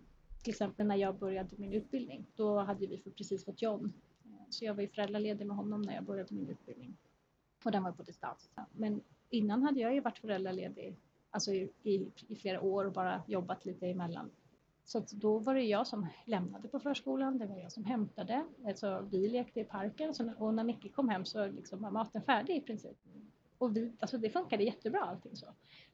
till 0.44 0.52
exempel 0.52 0.88
när 0.88 0.96
jag 0.96 1.18
började 1.18 1.56
min 1.58 1.74
utbildning, 1.74 2.26
då 2.36 2.60
hade 2.60 2.88
vi 2.88 2.98
precis 2.98 3.46
fått 3.46 3.62
John. 3.62 3.94
Eh, 4.26 4.50
så 4.50 4.66
jag 4.66 4.74
var 4.74 4.82
ju 4.82 4.88
föräldraledig 4.88 5.48
med 5.48 5.58
honom 5.58 5.82
när 5.82 5.94
jag 5.94 6.04
började 6.04 6.34
min 6.34 6.50
utbildning. 6.50 6.98
Och 7.66 7.72
den 7.72 7.84
var 7.84 7.92
på 7.92 8.04
distans. 8.04 8.50
Men 8.72 9.02
innan 9.34 9.64
hade 9.64 9.80
jag 9.80 9.94
ju 9.94 10.00
varit 10.00 10.18
föräldraledig 10.18 10.98
alltså 11.30 11.52
i, 11.52 11.72
i, 11.84 12.12
i 12.28 12.36
flera 12.36 12.62
år 12.62 12.86
och 12.86 12.94
bara 12.94 13.24
jobbat 13.28 13.66
lite 13.66 13.88
emellan. 13.88 14.32
Så 14.86 15.06
då 15.12 15.40
var 15.40 15.56
det 15.56 15.62
jag 15.62 15.88
som 15.88 16.08
lämnade 16.26 16.68
på 16.68 16.80
förskolan, 16.80 17.38
det 17.38 17.46
var 17.46 17.58
jag 17.58 17.72
som 17.72 17.86
hämtade. 17.86 18.46
Alltså, 18.66 19.08
vi 19.12 19.30
lekte 19.30 19.60
i 19.60 19.64
parken 19.64 20.14
så, 20.14 20.34
och 20.38 20.54
när 20.54 20.64
Micke 20.64 20.96
kom 20.96 21.10
hem 21.10 21.26
så 21.26 21.48
liksom 21.48 21.82
var 21.82 21.92
maten 21.92 22.22
färdig 22.22 22.58
i 22.58 22.62
princip. 22.62 22.98
Och 23.58 23.78
vi, 23.78 23.94
alltså 24.00 24.18
det 24.18 24.30
funkade 24.30 24.64
jättebra 24.64 25.00
allting 25.00 25.36
så. 25.36 25.46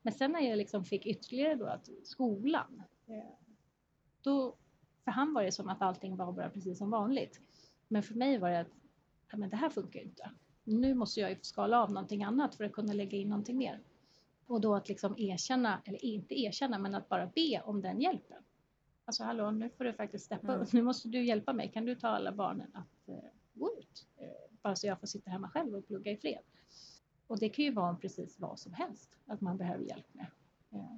Men 0.01 0.13
sen 0.13 0.31
när 0.31 0.41
jag 0.41 0.57
liksom 0.57 0.85
fick 0.85 1.05
ytterligare 1.05 1.55
då 1.55 1.65
att 1.65 1.89
skolan, 2.03 2.83
eh, 3.07 3.29
då, 4.21 4.55
för 5.03 5.11
han 5.11 5.33
var 5.33 5.43
det 5.43 5.51
som 5.51 5.69
att 5.69 5.81
allting 5.81 6.15
var 6.15 6.31
bara 6.31 6.49
precis 6.49 6.77
som 6.77 6.89
vanligt. 6.89 7.41
Men 7.87 8.03
för 8.03 8.15
mig 8.15 8.37
var 8.37 8.49
det 8.49 8.59
att 8.59 8.71
men 9.33 9.49
det 9.49 9.57
här 9.57 9.69
funkar 9.69 9.99
inte. 9.99 10.31
Nu 10.69 10.93
måste 10.93 11.19
jag 11.19 11.29
ju 11.29 11.37
skala 11.41 11.83
av 11.83 11.91
någonting 11.91 12.23
annat 12.23 12.55
för 12.55 12.63
att 12.63 12.71
kunna 12.71 12.93
lägga 12.93 13.17
in 13.17 13.29
någonting 13.29 13.57
mer. 13.57 13.79
Och 14.47 14.61
då 14.61 14.75
att 14.75 14.89
liksom 14.89 15.15
erkänna, 15.17 15.81
eller 15.85 16.05
inte 16.05 16.41
erkänna, 16.41 16.79
men 16.79 16.95
att 16.95 17.09
bara 17.09 17.31
be 17.35 17.61
om 17.65 17.81
den 17.81 18.01
hjälpen. 18.01 18.43
Alltså 19.05 19.23
hallå, 19.23 19.51
nu 19.51 19.69
får 19.69 19.83
du 19.83 19.93
faktiskt 19.93 20.25
steppa 20.25 20.47
mm. 20.47 20.61
upp. 20.61 20.73
Nu 20.73 20.81
måste 20.81 21.09
du 21.09 21.23
hjälpa 21.23 21.53
mig. 21.53 21.71
Kan 21.71 21.85
du 21.85 21.95
ta 21.95 22.07
alla 22.07 22.31
barnen 22.31 22.71
att 22.73 23.09
eh, 23.09 23.29
gå 23.53 23.71
ut? 23.79 24.07
Eh, 24.17 24.27
bara 24.61 24.75
så 24.75 24.87
jag 24.87 24.99
får 24.99 25.07
sitta 25.07 25.31
hemma 25.31 25.49
själv 25.49 25.75
och 25.75 25.87
plugga 25.87 26.11
i 26.11 26.17
fred. 26.17 26.41
Och 27.27 27.39
det 27.39 27.49
kan 27.49 27.65
ju 27.65 27.71
vara 27.71 27.95
precis 27.95 28.39
vad 28.39 28.59
som 28.59 28.73
helst 28.73 29.17
att 29.25 29.41
man 29.41 29.57
behöver 29.57 29.83
hjälp 29.83 30.13
med. 30.13 30.27
Eh, 30.71 30.97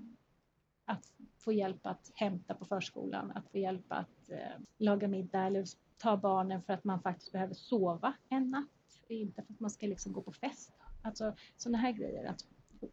att 0.85 1.13
få 1.37 1.51
hjälp 1.51 1.85
att 1.85 2.11
hämta 2.15 2.53
på 2.53 2.65
förskolan, 2.65 3.31
att 3.31 3.49
få 3.49 3.57
hjälp 3.57 3.85
att 3.87 4.29
eh, 4.29 4.61
laga 4.77 5.07
middag 5.07 5.41
eller 5.45 5.65
ta 5.97 6.17
barnen 6.17 6.61
för 6.63 6.73
att 6.73 6.83
man 6.83 7.01
faktiskt 7.01 7.31
behöver 7.31 7.53
sova 7.53 8.13
en 8.29 8.51
natt. 8.51 8.69
Inte 9.15 9.41
för 9.43 9.53
att 9.53 9.59
man 9.59 9.69
ska 9.69 9.87
liksom 9.87 10.13
gå 10.13 10.21
på 10.21 10.31
fest. 10.31 10.73
Alltså 11.01 11.35
sådana 11.57 11.77
här 11.77 11.91
grejer. 11.91 12.25
Att, 12.25 12.45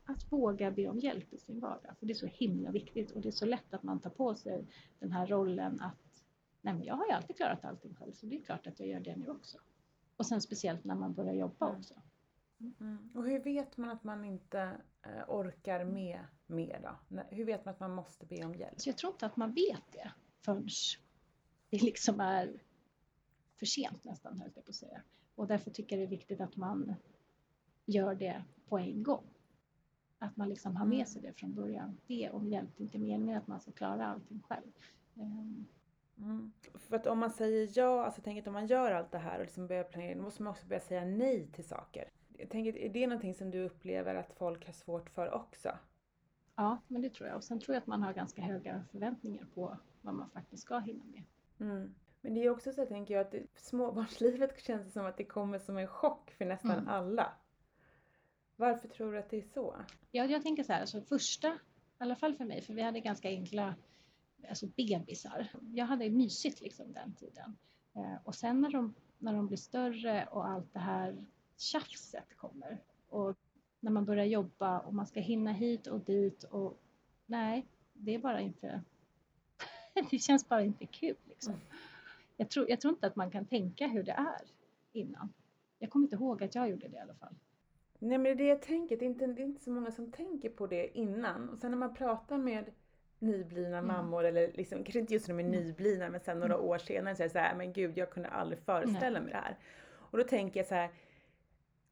att 0.04 0.32
våga 0.32 0.70
be 0.70 0.88
om 0.88 0.98
hjälp 0.98 1.32
i 1.32 1.38
sin 1.38 1.60
vardag. 1.60 1.96
För 1.98 2.06
det 2.06 2.12
är 2.12 2.14
så 2.14 2.26
himla 2.26 2.70
viktigt 2.70 3.10
och 3.10 3.20
det 3.20 3.28
är 3.28 3.32
så 3.32 3.46
lätt 3.46 3.74
att 3.74 3.82
man 3.82 4.00
tar 4.00 4.10
på 4.10 4.34
sig 4.34 4.66
den 4.98 5.12
här 5.12 5.26
rollen 5.26 5.80
att 5.80 6.24
nej 6.60 6.74
men 6.74 6.84
jag 6.84 6.94
har 6.94 7.06
ju 7.06 7.12
alltid 7.12 7.36
klarat 7.36 7.64
allting 7.64 7.94
själv 7.94 8.12
så 8.12 8.26
det 8.26 8.36
är 8.36 8.42
klart 8.42 8.66
att 8.66 8.80
jag 8.80 8.88
gör 8.88 9.00
det 9.00 9.16
nu 9.16 9.28
också. 9.28 9.58
Och 10.16 10.26
sen 10.26 10.40
speciellt 10.40 10.84
när 10.84 10.94
man 10.94 11.14
börjar 11.14 11.34
jobba 11.34 11.66
mm. 11.66 11.78
också. 11.78 11.94
Mm. 12.80 13.10
Och 13.14 13.24
hur 13.24 13.40
vet 13.40 13.76
man 13.76 13.90
att 13.90 14.04
man 14.04 14.24
inte 14.24 14.80
eh, 15.02 15.24
orkar 15.28 15.84
med 15.84 16.24
mer 16.46 16.80
då? 16.82 17.20
Hur 17.30 17.44
vet 17.44 17.64
man 17.64 17.74
att 17.74 17.80
man 17.80 17.94
måste 17.94 18.26
be 18.26 18.44
om 18.44 18.54
hjälp? 18.54 18.80
Så 18.80 18.88
jag 18.88 18.98
tror 18.98 19.12
inte 19.12 19.26
att 19.26 19.36
man 19.36 19.52
vet 19.52 19.92
det 19.92 20.12
förrän 20.40 20.68
det 21.70 21.82
liksom 21.82 22.20
är 22.20 22.62
för 23.58 23.66
sent 23.66 24.04
nästan, 24.04 24.40
höll 24.40 24.52
jag 24.54 24.64
på 24.64 24.70
att 24.70 24.74
säga. 24.74 25.02
Och 25.38 25.46
därför 25.46 25.70
tycker 25.70 25.96
jag 25.96 26.00
det 26.00 26.06
är 26.08 26.18
viktigt 26.18 26.40
att 26.40 26.56
man 26.56 26.94
gör 27.86 28.14
det 28.14 28.44
på 28.68 28.78
en 28.78 29.02
gång. 29.02 29.24
Att 30.18 30.36
man 30.36 30.48
liksom 30.48 30.76
har 30.76 30.86
med 30.86 30.94
mm. 30.94 31.06
sig 31.06 31.22
det 31.22 31.32
från 31.32 31.54
början. 31.54 31.96
Det 32.06 32.24
är 32.24 32.66
inte 32.76 32.98
meningen 32.98 33.38
att 33.38 33.46
man 33.46 33.60
ska 33.60 33.72
klara 33.72 34.06
allting 34.06 34.42
själv. 34.48 34.72
Ehm. 35.16 35.66
Mm. 36.18 36.52
För 36.74 36.96
att 36.96 37.06
om 37.06 37.18
man 37.18 37.30
säger 37.30 37.70
ja, 37.74 38.04
alltså 38.04 38.20
tänk 38.24 38.38
att 38.38 38.46
om 38.46 38.52
man 38.52 38.66
gör 38.66 38.90
allt 38.90 39.10
det 39.10 39.18
här 39.18 39.38
och 39.38 39.44
liksom 39.44 39.66
börjar 39.66 39.84
planera, 39.84 40.14
då 40.14 40.22
måste 40.22 40.42
man 40.42 40.50
också 40.50 40.66
börja 40.66 40.80
säga 40.80 41.04
nej 41.04 41.46
till 41.52 41.64
saker. 41.64 42.10
Jag 42.36 42.50
tänker, 42.50 42.78
är 42.78 42.88
det 42.88 43.06
någonting 43.06 43.34
som 43.34 43.50
du 43.50 43.64
upplever 43.64 44.14
att 44.14 44.32
folk 44.32 44.66
har 44.66 44.72
svårt 44.72 45.10
för 45.10 45.34
också? 45.34 45.78
Ja, 46.54 46.78
men 46.88 47.02
det 47.02 47.10
tror 47.10 47.28
jag. 47.28 47.36
Och 47.36 47.44
sen 47.44 47.60
tror 47.60 47.74
jag 47.74 47.80
att 47.80 47.86
man 47.86 48.02
har 48.02 48.12
ganska 48.12 48.42
höga 48.42 48.84
förväntningar 48.90 49.46
på 49.54 49.76
vad 50.02 50.14
man 50.14 50.30
faktiskt 50.30 50.62
ska 50.62 50.78
hinna 50.78 51.04
med. 51.04 51.22
Mm. 51.60 51.94
Men 52.20 52.34
det 52.34 52.44
är 52.44 52.50
också 52.50 52.72
så, 52.72 52.86
tänker 52.86 53.14
jag, 53.14 53.26
att 53.26 53.34
småbarnslivet 53.56 54.60
känns 54.66 54.92
som 54.92 55.06
att 55.06 55.16
det 55.16 55.24
kommer 55.24 55.58
som 55.58 55.78
en 55.78 55.88
chock 55.88 56.30
för 56.30 56.44
nästan 56.44 56.70
mm. 56.70 56.88
alla. 56.88 57.32
Varför 58.56 58.88
tror 58.88 59.12
du 59.12 59.18
att 59.18 59.30
det 59.30 59.36
är 59.38 59.42
så? 59.54 59.76
Ja, 60.10 60.24
jag 60.24 60.42
tänker 60.42 60.62
så 60.62 60.72
här, 60.72 60.80
alltså 60.80 61.00
första, 61.00 61.48
i 61.48 61.58
alla 61.98 62.16
fall 62.16 62.34
för 62.34 62.44
mig, 62.44 62.62
för 62.62 62.74
vi 62.74 62.82
hade 62.82 63.00
ganska 63.00 63.28
enkla 63.28 63.74
alltså 64.48 64.66
bebisar. 64.66 65.48
Jag 65.74 65.86
hade 65.86 66.10
mysigt 66.10 66.60
liksom 66.60 66.92
den 66.92 67.14
tiden. 67.14 67.56
Eh, 67.94 68.16
och 68.24 68.34
sen 68.34 68.60
när 68.60 68.70
de, 68.70 68.94
när 69.18 69.32
de 69.32 69.46
blir 69.46 69.56
större 69.56 70.26
och 70.26 70.48
allt 70.48 70.72
det 70.72 70.78
här 70.78 71.26
tjafset 71.56 72.36
kommer 72.36 72.78
och 73.08 73.36
när 73.80 73.90
man 73.90 74.04
börjar 74.04 74.24
jobba 74.24 74.78
och 74.78 74.94
man 74.94 75.06
ska 75.06 75.20
hinna 75.20 75.52
hit 75.52 75.86
och 75.86 76.00
dit 76.00 76.44
och 76.44 76.78
nej, 77.26 77.66
det 77.92 78.14
är 78.14 78.18
bara 78.18 78.40
inte, 78.40 78.82
det 80.10 80.18
känns 80.18 80.48
bara 80.48 80.62
inte 80.62 80.86
kul 80.86 81.16
liksom. 81.24 81.52
Mm. 81.52 81.66
Jag, 82.40 82.50
tror, 82.50 82.70
jag 82.70 82.80
tror 82.80 82.94
inte 82.94 83.06
att 83.06 83.16
man 83.16 83.30
kan 83.30 83.46
tänka 83.46 83.86
hur 83.86 84.02
det 84.02 84.12
är 84.12 84.42
innan. 84.92 85.32
Jag 85.78 85.90
kommer 85.90 86.06
inte 86.06 86.16
ihåg 86.16 86.42
att 86.42 86.54
jag 86.54 86.70
gjorde 86.70 86.88
det 86.88 86.96
i 86.96 87.00
alla 87.00 87.14
fall. 87.14 87.34
Nej 87.98 88.18
men 88.18 88.24
det 88.24 88.30
är 88.30 88.34
det 88.34 88.46
jag 88.46 88.62
tänker, 88.62 88.96
det 88.96 89.04
är 89.04 89.06
inte, 89.06 89.26
det 89.26 89.42
är 89.42 89.44
inte 89.44 89.64
så 89.64 89.70
många 89.70 89.90
som 89.90 90.12
tänker 90.12 90.50
på 90.50 90.66
det 90.66 90.98
innan. 90.98 91.48
Och 91.48 91.58
sen 91.58 91.70
när 91.70 91.78
man 91.78 91.94
pratar 91.94 92.38
med 92.38 92.70
nyblivna 93.18 93.78
mm. 93.78 93.86
mammor, 93.86 94.24
eller 94.24 94.52
liksom, 94.54 94.84
kanske 94.84 94.98
inte 94.98 95.14
just 95.14 95.28
när 95.28 95.34
de 95.34 95.44
är 95.44 95.48
mm. 95.48 95.60
nyblivna, 95.60 96.08
men 96.08 96.20
sen 96.20 96.38
några 96.38 96.54
mm. 96.54 96.66
år 96.66 96.78
senare 96.78 97.16
så 97.16 97.22
är 97.22 97.26
det 97.26 97.32
så 97.32 97.38
här, 97.38 97.56
men 97.56 97.72
gud 97.72 97.98
jag 97.98 98.10
kunde 98.10 98.28
aldrig 98.28 98.62
föreställa 98.62 99.18
Nej. 99.18 99.22
mig 99.22 99.32
det 99.32 99.38
här. 99.38 99.58
Och 99.90 100.18
då 100.18 100.24
tänker 100.24 100.60
jag 100.60 100.66
så 100.66 100.74
här, 100.74 100.90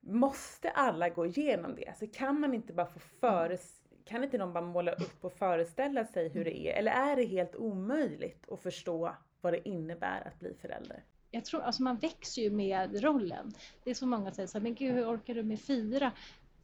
måste 0.01 0.71
alla 0.71 1.09
gå 1.09 1.27
igenom 1.27 1.75
det? 1.75 1.87
Alltså 1.87 2.07
kan 2.13 2.41
man 2.41 2.55
inte 2.55 2.73
bara 2.73 2.87
få 2.87 2.99
föreställa 2.99 3.87
kan 4.07 4.25
inte 4.25 4.39
någon 4.39 4.53
bara 4.53 4.65
måla 4.65 4.93
upp 4.93 5.25
och 5.25 5.33
föreställa 5.33 6.05
sig 6.05 6.29
hur 6.29 6.45
det 6.45 6.59
är? 6.59 6.79
Eller 6.79 6.93
är 6.93 7.17
det 7.17 7.25
helt 7.25 7.57
omöjligt 7.57 8.51
att 8.51 8.61
förstå 8.61 9.17
vad 9.47 9.53
det 9.53 9.69
innebär 9.69 10.27
att 10.27 10.41
bli 10.41 10.55
förälder? 10.61 11.05
Jag 11.31 11.45
tror, 11.45 11.61
alltså 11.61 11.83
man 11.83 11.97
växer 11.97 12.43
ju 12.43 12.51
med 12.51 13.03
rollen. 13.03 13.53
Det 13.85 13.91
är 13.91 13.95
så 13.95 14.07
många 14.07 14.25
som 14.31 14.35
säger 14.35 14.47
så 14.47 14.59
här, 14.59 14.63
men 14.63 14.75
gud 14.75 14.95
hur 14.95 15.15
orkar 15.15 15.35
du 15.35 15.43
med 15.43 15.61
fyra? 15.61 16.13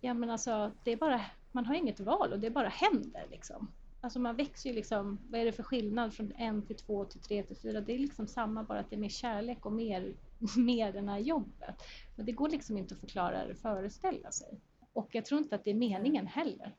Ja 0.01 0.15
men 0.15 0.31
alltså, 0.31 0.73
det 0.85 0.91
är 0.91 0.97
bara, 0.97 1.21
man 1.53 1.67
har 1.67 1.75
inget 1.75 2.01
val 2.01 2.33
och 2.33 2.39
det 2.39 2.51
bara 2.51 2.69
händer 2.69 3.27
liksom. 3.31 3.71
Alltså 4.01 4.19
man 4.19 4.37
växer 4.37 4.71
ju 4.71 4.77
liksom, 4.77 5.19
vad 5.31 5.41
är 5.41 5.45
det 5.45 5.53
för 5.53 5.63
skillnad 5.63 6.15
från 6.15 6.33
en 6.33 6.63
till 6.63 6.77
två 6.77 7.05
till 7.05 7.21
tre 7.21 7.43
till 7.43 7.57
fyra? 7.57 7.81
Det 7.81 7.95
är 7.95 7.99
liksom 7.99 8.27
samma 8.27 8.63
bara 8.63 8.79
att 8.79 8.91
det 8.91 8.97
är 8.97 9.01
mer 9.01 9.09
kärlek 9.09 9.67
och 9.67 9.73
mer, 9.73 10.15
mer 10.57 10.93
det 10.93 11.11
här 11.11 11.19
jobbet. 11.19 11.83
Men 12.17 12.27
det 12.27 12.33
går 12.33 12.49
liksom 12.49 12.79
inte 12.79 12.95
att 12.95 13.01
förklara 13.01 13.43
eller 13.43 13.55
föreställa 13.55 14.31
sig. 14.31 14.61
Och 14.93 15.09
jag 15.13 15.25
tror 15.25 15.41
inte 15.41 15.55
att 15.55 15.65
det 15.65 15.71
är 15.71 15.75
meningen 15.75 16.27
heller. 16.27 16.77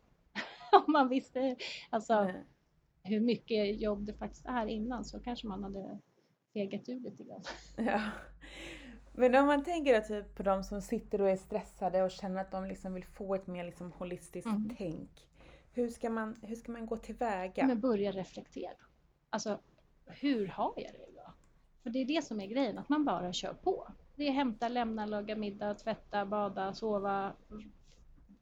Om 0.85 0.93
man 0.93 1.09
visste 1.09 1.55
alltså, 1.89 2.33
hur 3.03 3.19
mycket 3.19 3.81
jobb 3.81 4.05
det 4.05 4.13
faktiskt 4.13 4.45
är 4.45 4.67
innan 4.67 5.05
så 5.05 5.19
kanske 5.19 5.47
man 5.47 5.63
hade 5.63 5.99
fegat 6.53 6.89
ur 6.89 6.99
lite 6.99 7.23
grann. 7.23 7.43
Ja. 7.87 8.01
Men 9.15 9.35
om 9.35 9.47
man 9.47 9.63
tänker 9.63 10.01
typ 10.01 10.35
på 10.35 10.43
de 10.43 10.63
som 10.63 10.81
sitter 10.81 11.21
och 11.21 11.29
är 11.29 11.35
stressade 11.35 12.03
och 12.03 12.11
känner 12.11 12.41
att 12.41 12.51
de 12.51 12.65
liksom 12.65 12.93
vill 12.93 13.05
få 13.05 13.35
ett 13.35 13.47
mer 13.47 13.63
liksom 13.63 13.91
holistiskt 13.91 14.45
mm. 14.45 14.75
tänk. 14.77 15.27
Hur 15.71 15.89
ska, 15.89 16.09
man, 16.09 16.35
hur 16.41 16.55
ska 16.55 16.71
man 16.71 16.85
gå 16.85 16.97
tillväga? 16.97 17.67
Men 17.67 17.79
börja 17.79 18.11
reflektera. 18.11 18.73
Alltså, 19.29 19.59
hur 20.05 20.47
har 20.47 20.73
jag 20.75 20.93
det 20.93 21.11
idag? 21.11 21.31
För 21.83 21.89
det 21.89 21.99
är 21.99 22.05
det 22.05 22.25
som 22.25 22.41
är 22.41 22.47
grejen, 22.47 22.77
att 22.77 22.89
man 22.89 23.05
bara 23.05 23.33
kör 23.33 23.53
på. 23.53 23.87
Det 24.15 24.27
är 24.27 24.31
hämta, 24.31 24.67
lämna, 24.67 25.05
laga 25.05 25.35
middag, 25.35 25.73
tvätta, 25.73 26.25
bada, 26.25 26.73
sova. 26.73 27.33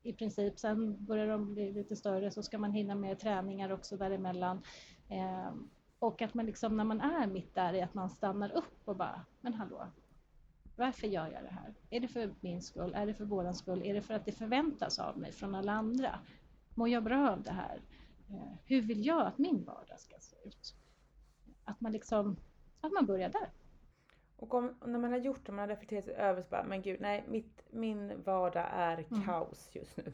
I 0.04 0.14
princip. 0.14 0.60
Sen 0.60 1.06
börjar 1.06 1.28
de 1.28 1.54
bli 1.54 1.72
lite 1.74 1.96
större 1.96 2.32
så 2.32 2.44
ska 2.44 2.58
man 2.58 2.74
hinna 2.74 2.96
med 2.96 3.20
träningar 3.20 3.72
också 3.72 3.98
däremellan. 3.98 4.62
Eh, 5.10 5.54
och 6.00 6.22
att 6.22 6.34
man 6.34 6.46
liksom 6.46 6.78
när 6.78 6.84
man 6.84 7.02
är 7.02 7.28
mitt 7.28 7.56
där 7.56 7.74
i 7.74 7.82
att 7.82 7.94
man 7.94 8.10
stannar 8.10 8.52
upp 8.52 8.82
och 8.86 8.96
bara, 8.96 9.26
men 9.42 9.54
hallå, 9.54 9.88
varför 10.76 11.08
gör 11.08 11.32
jag 11.32 11.44
det 11.44 11.52
här? 11.52 11.74
Är 11.90 12.00
det 12.00 12.08
för 12.08 12.34
min 12.40 12.62
skull? 12.62 12.94
Är 12.96 13.06
det 13.06 13.14
för 13.14 13.26
våran 13.26 13.56
skull? 13.56 13.82
Är 13.84 13.94
det 13.94 14.02
för 14.02 14.14
att 14.14 14.26
det 14.26 14.32
förväntas 14.32 15.00
av 15.00 15.18
mig 15.18 15.32
från 15.32 15.56
alla 15.56 15.72
andra? 15.72 16.20
Mår 16.76 16.90
jag 16.90 17.04
bra 17.04 17.30
av 17.30 17.44
det 17.44 17.52
här? 17.52 17.82
Eh, 18.30 18.54
hur 18.66 18.82
vill 18.82 19.06
jag 19.06 19.28
att 19.28 19.38
min 19.38 19.64
vardag 19.64 20.00
ska 20.00 20.16
se 20.20 20.36
ut? 20.46 20.76
Att 21.64 21.82
man 21.82 21.92
liksom, 21.92 22.36
att 22.82 22.92
man 22.92 23.06
börjar 23.06 23.30
där. 23.30 23.50
Och 24.42 24.54
om, 24.54 24.76
när 24.86 25.00
man 25.00 25.12
har 25.12 25.20
gjort 25.20 25.46
det, 25.46 25.52
man 25.52 25.60
har 25.60 25.68
reflekterat 25.68 26.08
över 26.08 26.42
så 26.42 26.50
bara, 26.50 26.64
men 26.64 26.82
gud, 26.82 27.02
nej, 27.02 27.24
mitt, 27.28 27.64
min 27.70 28.24
vardag 28.24 28.66
är 28.72 29.06
mm. 29.12 29.26
kaos 29.26 29.70
just 29.72 29.98
nu. 29.98 30.14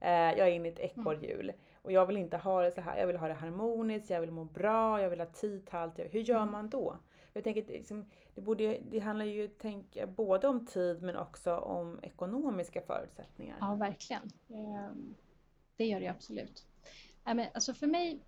Eh, 0.00 0.10
jag 0.10 0.38
är 0.38 0.50
inne 0.50 0.68
i 0.68 0.72
ett 0.72 0.78
ekorrhjul 0.78 1.48
mm. 1.50 1.56
och 1.82 1.92
jag 1.92 2.06
vill 2.06 2.16
inte 2.16 2.36
ha 2.36 2.62
det 2.62 2.72
så 2.72 2.80
här. 2.80 2.98
Jag 2.98 3.06
vill 3.06 3.16
ha 3.16 3.28
det 3.28 3.34
harmoniskt, 3.34 4.10
jag 4.10 4.20
vill 4.20 4.30
må 4.30 4.44
bra, 4.44 5.02
jag 5.02 5.10
vill 5.10 5.20
ha 5.20 5.26
tid 5.26 5.66
till 5.66 5.76
allt. 5.76 5.98
Hur 5.98 6.20
gör 6.20 6.42
mm. 6.42 6.52
man 6.52 6.68
då? 6.68 6.96
Jag 7.32 7.44
tänker 7.44 7.66
liksom, 7.66 8.10
det, 8.34 8.40
borde, 8.40 8.78
det 8.90 8.98
handlar 8.98 9.24
ju 9.24 9.48
tänka 9.48 10.06
både 10.06 10.48
om 10.48 10.66
tid 10.66 11.02
men 11.02 11.16
också 11.16 11.56
om 11.56 12.00
ekonomiska 12.02 12.80
förutsättningar. 12.80 13.56
Ja, 13.60 13.74
verkligen. 13.74 14.22
Ehm, 14.48 15.14
det 15.76 15.84
gör 15.84 16.00
det 16.00 16.08
absolut. 16.08 16.66
Alltså 17.24 17.74
för 17.74 17.86
mig 17.86 18.20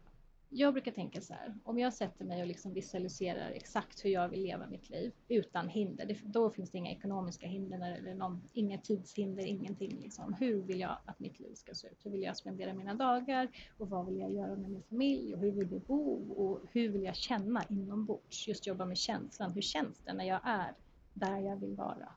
jag 0.51 0.73
brukar 0.73 0.93
tänka 0.93 1.21
så 1.21 1.35
här, 1.35 1.55
om 1.65 1.79
jag 1.79 1.95
sätter 1.95 2.25
mig 2.25 2.41
och 2.41 2.47
liksom 2.47 2.73
visualiserar 2.73 3.51
exakt 3.51 4.05
hur 4.05 4.11
jag 4.11 4.29
vill 4.29 4.43
leva 4.43 4.67
mitt 4.67 4.91
liv 4.91 5.13
utan 5.29 5.69
hinder, 5.69 6.07
det, 6.07 6.19
då 6.25 6.51
finns 6.51 6.71
det 6.71 6.79
inga 6.79 6.91
ekonomiska 6.91 7.47
hinder 7.47 7.97
eller 7.99 8.15
någon, 8.15 8.43
inga 8.53 8.79
tidshinder, 8.79 9.45
ingenting. 9.45 10.01
Liksom. 10.01 10.35
Hur 10.35 10.63
vill 10.63 10.81
jag 10.81 10.97
att 11.05 11.21
mitt 11.21 11.41
liv 11.41 11.55
ska 11.55 11.75
se 11.75 11.87
ut? 11.87 12.07
Hur 12.07 12.11
vill 12.11 12.23
jag 12.23 12.37
spendera 12.37 12.75
mina 12.75 12.95
dagar? 12.95 13.49
Och 13.79 13.91
vad 13.91 14.07
vill 14.07 14.19
jag 14.19 14.33
göra 14.33 14.57
med 14.57 14.71
min 14.71 14.83
familj? 14.83 15.35
Och 15.35 15.41
hur 15.41 15.51
vill 15.51 15.67
vi 15.67 15.79
bo? 15.79 16.33
Och 16.33 16.61
hur 16.73 16.89
vill 16.89 17.03
jag 17.03 17.17
känna 17.17 17.65
inombords? 17.69 18.49
Just 18.49 18.67
jobba 18.67 18.85
med 18.85 18.97
känslan. 18.97 19.53
Hur 19.53 19.63
känns 19.63 19.99
det 19.99 20.13
när 20.13 20.25
jag 20.25 20.41
är 20.45 20.75
där 21.15 21.39
jag 21.39 21.57
vill 21.57 21.75
vara? 21.75 22.13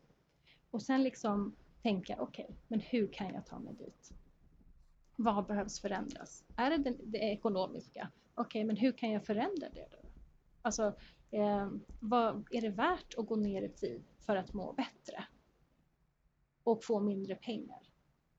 Och 0.71 0.81
sen 0.81 1.03
liksom 1.03 1.55
tänka, 1.81 2.15
okej, 2.19 2.45
okay, 2.45 2.55
men 2.67 2.79
hur 2.79 3.07
kan 3.07 3.33
jag 3.33 3.45
ta 3.45 3.59
mig 3.59 3.73
dit? 3.73 4.20
Vad 5.23 5.45
behövs 5.45 5.79
förändras? 5.79 6.43
Är 6.55 6.69
det 6.69 6.77
det, 6.77 6.95
det 7.03 7.17
ekonomiska? 7.17 8.11
Okej, 8.35 8.45
okay, 8.45 8.63
men 8.63 8.77
hur 8.77 8.91
kan 8.91 9.11
jag 9.11 9.25
förändra 9.25 9.69
det 9.69 9.87
då? 9.91 9.97
Alltså, 10.61 10.93
eh, 11.31 11.69
vad, 11.99 12.45
är 12.51 12.61
det 12.61 12.69
värt 12.69 13.13
att 13.17 13.27
gå 13.27 13.35
ner 13.35 13.61
i 13.61 13.69
tid 13.69 14.03
för 14.19 14.35
att 14.35 14.53
må 14.53 14.73
bättre? 14.73 15.23
Och 16.63 16.83
få 16.83 16.99
mindre 16.99 17.35
pengar? 17.35 17.89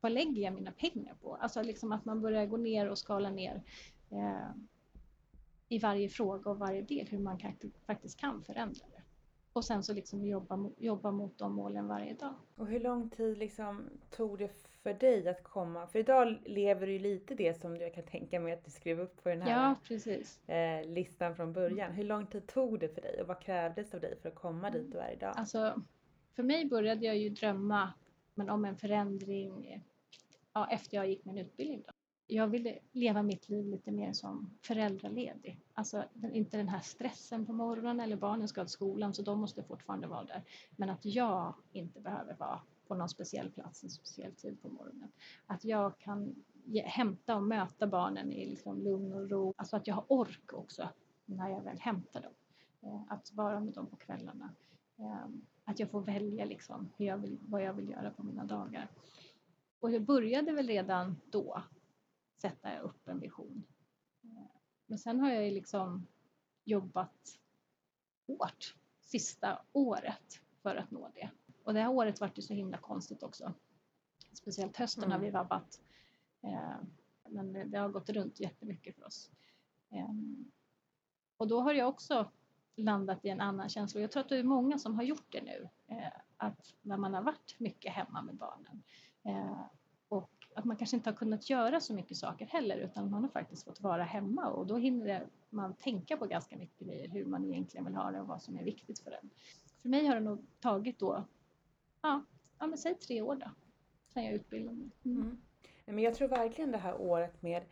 Vad 0.00 0.12
lägger 0.12 0.42
jag 0.42 0.54
mina 0.54 0.72
pengar 0.72 1.14
på? 1.14 1.34
Alltså 1.34 1.62
liksom 1.62 1.92
att 1.92 2.04
man 2.04 2.20
börjar 2.20 2.46
gå 2.46 2.56
ner 2.56 2.88
och 2.88 2.98
skala 2.98 3.30
ner 3.30 3.62
eh, 4.10 4.50
i 5.68 5.78
varje 5.78 6.08
fråga 6.08 6.50
och 6.50 6.58
varje 6.58 6.82
del 6.82 7.06
hur 7.06 7.18
man 7.18 7.38
kan, 7.38 7.52
faktiskt 7.86 8.20
kan 8.20 8.44
förändra 8.44 8.86
det. 8.86 9.01
Och 9.52 9.64
sen 9.64 9.82
så 9.82 9.92
liksom 9.92 10.26
jobba, 10.26 10.70
jobba 10.78 11.10
mot 11.10 11.38
de 11.38 11.54
målen 11.54 11.88
varje 11.88 12.14
dag. 12.14 12.34
Och 12.56 12.66
hur 12.66 12.80
lång 12.80 13.10
tid 13.10 13.38
liksom 13.38 13.90
tog 14.10 14.38
det 14.38 14.50
för 14.82 14.94
dig 14.94 15.28
att 15.28 15.42
komma? 15.42 15.86
För 15.86 15.98
idag 15.98 16.38
lever 16.44 16.86
du 16.86 16.92
ju 16.92 16.98
lite 16.98 17.34
det 17.34 17.60
som 17.60 17.76
jag 17.76 17.94
kan 17.94 18.04
tänka 18.04 18.40
mig 18.40 18.52
att 18.52 18.64
du 18.64 18.70
skrev 18.70 19.00
upp 19.00 19.22
på 19.22 19.28
den 19.28 19.42
här 19.42 19.76
ja. 20.48 20.54
Eh, 20.54 20.86
listan 20.90 21.36
från 21.36 21.52
början. 21.52 21.92
Hur 21.92 22.04
lång 22.04 22.26
tid 22.26 22.46
tog 22.46 22.80
det 22.80 22.88
för 22.88 23.02
dig 23.02 23.20
och 23.20 23.28
vad 23.28 23.40
krävdes 23.40 23.94
av 23.94 24.00
dig 24.00 24.16
för 24.22 24.28
att 24.28 24.34
komma 24.34 24.70
dit 24.70 24.92
du 24.92 24.98
är 24.98 25.12
idag? 25.12 25.32
Alltså, 25.36 25.82
för 26.34 26.42
mig 26.42 26.68
började 26.68 27.06
jag 27.06 27.16
ju 27.16 27.28
drömma 27.28 27.92
men 28.34 28.50
om 28.50 28.64
en 28.64 28.76
förändring 28.76 29.82
ja, 30.52 30.70
efter 30.70 30.96
jag 30.96 31.08
gick 31.08 31.24
min 31.24 31.38
utbildning. 31.38 31.82
Då 31.86 31.92
jag 32.32 32.48
ville 32.48 32.78
leva 32.92 33.22
mitt 33.22 33.48
liv 33.48 33.66
lite 33.66 33.92
mer 33.92 34.12
som 34.12 34.50
föräldraledig. 34.62 35.60
Alltså 35.74 36.04
inte 36.32 36.56
den 36.56 36.68
här 36.68 36.80
stressen 36.80 37.46
på 37.46 37.52
morgonen 37.52 38.00
eller 38.00 38.16
barnen 38.16 38.48
ska 38.48 38.64
till 38.64 38.72
skolan 38.72 39.14
så 39.14 39.22
de 39.22 39.40
måste 39.40 39.62
fortfarande 39.62 40.06
vara 40.06 40.24
där. 40.24 40.42
Men 40.76 40.90
att 40.90 41.04
jag 41.04 41.54
inte 41.72 42.00
behöver 42.00 42.34
vara 42.34 42.60
på 42.86 42.94
någon 42.94 43.08
speciell 43.08 43.50
plats 43.50 43.84
en 43.84 43.90
speciell 43.90 44.34
tid 44.34 44.62
på 44.62 44.68
morgonen. 44.68 45.12
Att 45.46 45.64
jag 45.64 45.98
kan 45.98 46.34
hämta 46.84 47.36
och 47.36 47.42
möta 47.42 47.86
barnen 47.86 48.32
i 48.32 48.46
liksom 48.46 48.82
lugn 48.82 49.12
och 49.12 49.30
ro. 49.30 49.54
Alltså 49.56 49.76
att 49.76 49.86
jag 49.86 49.94
har 49.94 50.04
ork 50.08 50.52
också 50.52 50.88
när 51.24 51.50
jag 51.50 51.62
väl 51.62 51.78
hämtar 51.78 52.20
dem. 52.20 52.32
Eh, 52.82 53.00
att 53.08 53.32
vara 53.32 53.60
med 53.60 53.74
dem 53.74 53.86
på 53.86 53.96
kvällarna. 53.96 54.54
Ehm, 54.98 55.46
att 55.64 55.78
jag 55.78 55.90
får 55.90 56.00
välja 56.00 56.44
liksom 56.44 56.88
hur 56.96 57.06
jag 57.06 57.18
vill, 57.18 57.38
vad 57.48 57.62
jag 57.62 57.74
vill 57.74 57.88
göra 57.88 58.10
på 58.10 58.22
mina 58.22 58.44
dagar. 58.44 58.88
Och 59.80 59.90
jag 59.90 60.02
började 60.02 60.52
väl 60.52 60.66
redan 60.66 61.16
då 61.30 61.62
sätta 62.42 62.78
upp 62.78 63.08
en 63.08 63.20
vision. 63.20 63.64
Men 64.86 64.98
sen 64.98 65.20
har 65.20 65.30
jag 65.30 65.44
ju 65.44 65.50
liksom 65.50 66.06
jobbat 66.64 67.38
hårt 68.26 68.76
sista 69.00 69.62
året 69.72 70.40
för 70.62 70.76
att 70.76 70.90
nå 70.90 71.10
det. 71.14 71.30
Och 71.64 71.74
det 71.74 71.80
här 71.80 71.90
året 71.90 72.20
vart 72.20 72.38
ju 72.38 72.42
så 72.42 72.54
himla 72.54 72.78
konstigt 72.78 73.22
också. 73.22 73.54
Speciellt 74.32 74.76
hösten 74.76 75.04
mm. 75.04 75.12
har 75.12 75.18
vi 75.18 75.30
vabbat. 75.30 75.80
Eh, 76.42 76.76
men 77.28 77.70
det 77.70 77.78
har 77.78 77.88
gått 77.88 78.10
runt 78.10 78.40
jättemycket 78.40 78.96
för 78.96 79.06
oss. 79.06 79.30
Eh, 79.90 80.10
och 81.36 81.48
då 81.48 81.60
har 81.60 81.74
jag 81.74 81.88
också 81.88 82.30
landat 82.76 83.24
i 83.24 83.28
en 83.28 83.40
annan 83.40 83.68
känsla. 83.68 84.00
Jag 84.00 84.10
tror 84.10 84.22
att 84.22 84.28
det 84.28 84.36
är 84.36 84.44
många 84.44 84.78
som 84.78 84.94
har 84.94 85.02
gjort 85.02 85.32
det 85.32 85.42
nu. 85.42 85.68
Eh, 85.86 86.12
att 86.36 86.74
när 86.82 86.96
man 86.96 87.14
har 87.14 87.22
varit 87.22 87.56
mycket 87.58 87.92
hemma 87.92 88.22
med 88.22 88.34
barnen 88.34 88.82
och 89.22 89.81
att 90.54 90.64
man 90.64 90.76
kanske 90.76 90.96
inte 90.96 91.10
har 91.10 91.16
kunnat 91.16 91.50
göra 91.50 91.80
så 91.80 91.94
mycket 91.94 92.16
saker 92.16 92.46
heller 92.46 92.76
utan 92.76 93.10
man 93.10 93.22
har 93.22 93.30
faktiskt 93.30 93.64
fått 93.64 93.80
vara 93.80 94.02
hemma 94.02 94.50
och 94.50 94.66
då 94.66 94.76
hinner 94.76 95.26
man 95.50 95.74
tänka 95.74 96.16
på 96.16 96.26
ganska 96.26 96.56
mycket 96.56 96.86
grejer, 96.86 97.08
hur 97.08 97.24
man 97.24 97.44
egentligen 97.44 97.84
vill 97.84 97.94
ha 97.94 98.10
det 98.10 98.20
och 98.20 98.26
vad 98.26 98.42
som 98.42 98.58
är 98.58 98.64
viktigt 98.64 98.98
för 98.98 99.10
en. 99.10 99.30
För 99.82 99.88
mig 99.88 100.06
har 100.06 100.14
det 100.14 100.20
nog 100.20 100.46
tagit 100.60 100.98
då, 100.98 101.24
ja, 102.02 102.24
ja 102.58 102.66
men 102.66 102.78
säg 102.78 102.94
tre 102.94 103.22
år 103.22 103.34
då, 103.34 103.50
sen 104.08 104.24
jag 104.24 104.34
utbildade 104.34 104.76
mig. 104.76 104.90
Mm. 105.04 105.20
Mm. 105.20 105.40
Men 105.84 105.98
jag 105.98 106.14
tror 106.14 106.28
verkligen 106.28 106.72
det 106.72 106.78
här 106.78 107.00
året 107.00 107.42
med, 107.42 107.62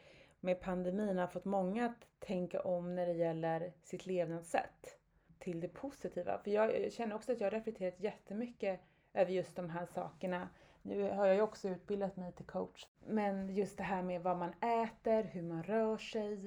med 0.40 0.60
pandemin 0.60 1.18
har 1.18 1.26
fått 1.26 1.44
många 1.44 1.86
att 1.86 2.06
tänka 2.18 2.60
om 2.60 2.94
när 2.94 3.06
det 3.06 3.12
gäller 3.12 3.72
sitt 3.82 4.06
levnadssätt 4.06 5.00
till 5.38 5.60
det 5.60 5.68
positiva. 5.68 6.38
För 6.38 6.50
jag 6.50 6.92
känner 6.92 7.14
också 7.14 7.32
att 7.32 7.40
jag 7.40 7.46
har 7.46 7.58
reflekterat 7.58 8.00
jättemycket 8.00 8.80
över 9.14 9.32
just 9.32 9.56
de 9.56 9.70
här 9.70 9.86
sakerna 9.86 10.48
nu 10.82 11.10
har 11.10 11.26
jag 11.26 11.34
ju 11.36 11.42
också 11.42 11.68
utbildat 11.68 12.16
mig 12.16 12.32
till 12.32 12.46
coach. 12.46 12.86
Men 13.06 13.54
just 13.54 13.76
det 13.76 13.82
här 13.82 14.02
med 14.02 14.22
vad 14.22 14.36
man 14.36 14.52
äter, 14.52 15.22
hur 15.22 15.42
man 15.42 15.62
rör 15.62 15.96
sig, 15.96 16.46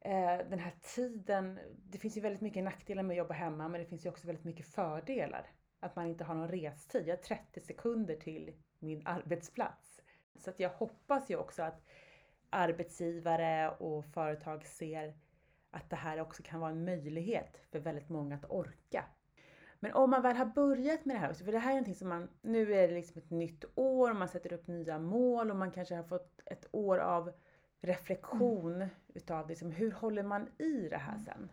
eh, 0.00 0.38
den 0.50 0.58
här 0.58 0.74
tiden. 0.94 1.58
Det 1.90 1.98
finns 1.98 2.16
ju 2.16 2.20
väldigt 2.20 2.40
mycket 2.40 2.64
nackdelar 2.64 3.02
med 3.02 3.14
att 3.14 3.18
jobba 3.18 3.34
hemma 3.34 3.68
men 3.68 3.80
det 3.80 3.86
finns 3.86 4.06
ju 4.06 4.10
också 4.10 4.26
väldigt 4.26 4.44
mycket 4.44 4.66
fördelar. 4.66 5.46
Att 5.80 5.96
man 5.96 6.06
inte 6.06 6.24
har 6.24 6.34
någon 6.34 6.48
restid. 6.48 7.06
Jag 7.06 7.16
har 7.16 7.22
30 7.22 7.60
sekunder 7.60 8.16
till 8.16 8.52
min 8.78 9.02
arbetsplats. 9.06 10.00
Så 10.36 10.50
att 10.50 10.60
jag 10.60 10.70
hoppas 10.70 11.30
ju 11.30 11.36
också 11.36 11.62
att 11.62 11.82
arbetsgivare 12.50 13.70
och 13.70 14.04
företag 14.04 14.66
ser 14.66 15.14
att 15.70 15.90
det 15.90 15.96
här 15.96 16.20
också 16.20 16.42
kan 16.42 16.60
vara 16.60 16.70
en 16.70 16.84
möjlighet 16.84 17.60
för 17.70 17.78
väldigt 17.78 18.08
många 18.08 18.34
att 18.34 18.50
orka 18.50 19.04
men 19.82 19.92
om 19.92 20.10
man 20.10 20.22
väl 20.22 20.36
har 20.36 20.46
börjat 20.46 21.04
med 21.04 21.16
det 21.16 21.20
här, 21.20 21.32
för 21.32 21.52
det 21.52 21.58
här 21.58 21.70
är 21.70 21.74
någonting 21.74 21.94
som 21.94 22.08
man, 22.08 22.28
nu 22.42 22.74
är 22.74 22.88
det 22.88 22.94
liksom 22.94 23.18
ett 23.18 23.30
nytt 23.30 23.64
år, 23.74 24.12
man 24.12 24.28
sätter 24.28 24.52
upp 24.52 24.66
nya 24.66 24.98
mål 24.98 25.50
och 25.50 25.56
man 25.56 25.70
kanske 25.70 25.94
har 25.94 26.02
fått 26.02 26.40
ett 26.46 26.66
år 26.72 26.98
av 26.98 27.32
reflektion 27.80 28.74
mm. 28.74 28.88
utav 29.14 29.48
liksom, 29.48 29.70
hur 29.70 29.90
håller 29.90 30.22
man 30.22 30.48
i 30.58 30.88
det 30.88 30.96
här 30.96 31.18
sen? 31.18 31.48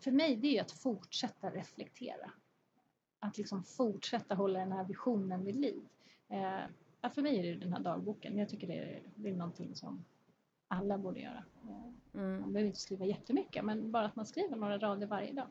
För 0.00 0.10
mig 0.10 0.36
det 0.36 0.58
är 0.58 0.62
att 0.62 0.70
fortsätta 0.70 1.50
reflektera. 1.50 2.30
Att 3.20 3.38
liksom 3.38 3.64
fortsätta 3.64 4.34
hålla 4.34 4.58
den 4.58 4.72
här 4.72 4.84
visionen 4.84 5.44
vid 5.44 5.56
liv. 5.56 5.82
Eh, 6.28 7.10
för 7.10 7.22
mig 7.22 7.38
är 7.38 7.42
det 7.42 7.60
den 7.60 7.72
här 7.72 7.80
dagboken. 7.80 8.38
Jag 8.38 8.48
tycker 8.48 8.66
det 8.66 8.78
är, 8.78 9.02
det 9.14 9.28
är 9.28 9.34
någonting 9.34 9.74
som 9.74 10.04
alla 10.68 10.98
borde 10.98 11.20
göra. 11.20 11.44
Eh, 11.62 12.20
mm. 12.20 12.40
Man 12.40 12.52
behöver 12.52 12.66
inte 12.66 12.80
skriva 12.80 13.04
jättemycket 13.04 13.64
men 13.64 13.92
bara 13.92 14.06
att 14.06 14.16
man 14.16 14.26
skriver 14.26 14.56
några 14.56 14.78
rader 14.78 15.06
varje 15.06 15.32
dag. 15.32 15.48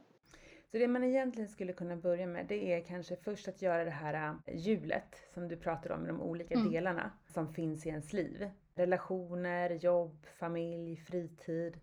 Så 0.74 0.80
det 0.80 0.88
man 0.88 1.04
egentligen 1.04 1.50
skulle 1.50 1.74
kunna 1.74 1.96
börja 1.96 2.28
med 2.28 2.46
det 2.46 2.74
är 2.74 2.82
kanske 2.82 3.16
först 3.16 3.48
att 3.48 3.62
göra 3.62 3.84
det 3.84 3.92
här 3.92 4.14
äh, 4.46 4.56
hjulet 4.56 5.16
som 5.34 5.48
du 5.48 5.58
pratar 5.58 5.92
om, 5.92 6.08
de 6.08 6.22
olika 6.22 6.54
mm. 6.54 6.72
delarna 6.72 7.12
som 7.26 7.54
finns 7.54 7.86
i 7.86 7.90
ens 7.90 8.14
liv. 8.14 8.50
Relationer, 8.76 9.70
jobb, 9.70 10.26
familj, 10.40 10.98
fritid. 10.98 11.80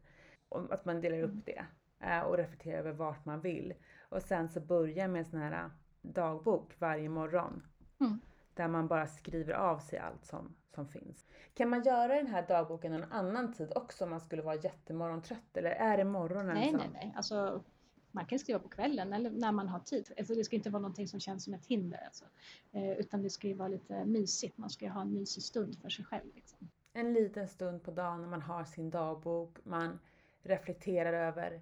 Och 0.48 0.74
att 0.74 0.84
man 0.84 1.00
delar 1.00 1.22
upp 1.22 1.30
mm. 1.30 1.42
det 1.46 1.64
äh, 2.06 2.20
och 2.20 2.36
reflekterar 2.36 2.78
över 2.78 2.92
vart 2.92 3.24
man 3.24 3.40
vill. 3.40 3.74
Och 4.08 4.22
sen 4.22 4.48
så 4.48 4.60
börja 4.60 5.08
med 5.08 5.18
en 5.18 5.24
sån 5.24 5.40
här 5.40 5.64
äh, 5.64 5.70
dagbok 6.02 6.72
varje 6.78 7.08
morgon. 7.08 7.66
Mm. 8.00 8.20
Där 8.54 8.68
man 8.68 8.88
bara 8.88 9.06
skriver 9.06 9.54
av 9.54 9.78
sig 9.78 9.98
allt 9.98 10.24
som, 10.24 10.56
som 10.74 10.88
finns. 10.88 11.26
Kan 11.54 11.68
man 11.68 11.82
göra 11.82 12.14
den 12.14 12.26
här 12.26 12.46
dagboken 12.48 12.92
en 12.92 13.12
annan 13.12 13.52
tid 13.52 13.72
också 13.76 14.04
om 14.04 14.10
man 14.10 14.20
skulle 14.20 14.42
vara 14.42 14.56
jättemorgontrött? 14.56 15.56
Eller 15.56 15.70
är 15.70 15.96
det 15.96 16.04
morgonen 16.04 16.54
nej, 16.54 16.70
som... 16.70 16.78
Nej, 16.78 16.90
nej, 16.92 17.12
alltså 17.16 17.64
man 18.12 18.26
kan 18.26 18.38
skriva 18.38 18.58
på 18.58 18.68
kvällen 18.68 19.12
eller 19.12 19.30
när 19.30 19.52
man 19.52 19.68
har 19.68 19.80
tid. 19.80 20.12
Alltså 20.18 20.34
det 20.34 20.44
ska 20.44 20.56
inte 20.56 20.70
vara 20.70 20.82
någonting 20.82 21.08
som 21.08 21.20
känns 21.20 21.44
som 21.44 21.54
ett 21.54 21.66
hinder. 21.66 22.00
Alltså. 22.04 22.24
Eh, 22.72 22.90
utan 22.90 23.22
det 23.22 23.30
ska 23.30 23.48
ju 23.48 23.54
vara 23.54 23.68
lite 23.68 24.04
mysigt. 24.04 24.58
Man 24.58 24.70
ska 24.70 24.84
ju 24.84 24.90
ha 24.90 25.00
en 25.00 25.14
mysig 25.14 25.42
stund 25.42 25.78
för 25.78 25.88
sig 25.88 26.04
själv. 26.04 26.34
Liksom. 26.34 26.70
En 26.92 27.12
liten 27.12 27.48
stund 27.48 27.82
på 27.82 27.90
dagen 27.90 28.20
när 28.20 28.28
man 28.28 28.42
har 28.42 28.64
sin 28.64 28.90
dagbok. 28.90 29.58
Man 29.64 29.98
reflekterar 30.42 31.12
över 31.12 31.60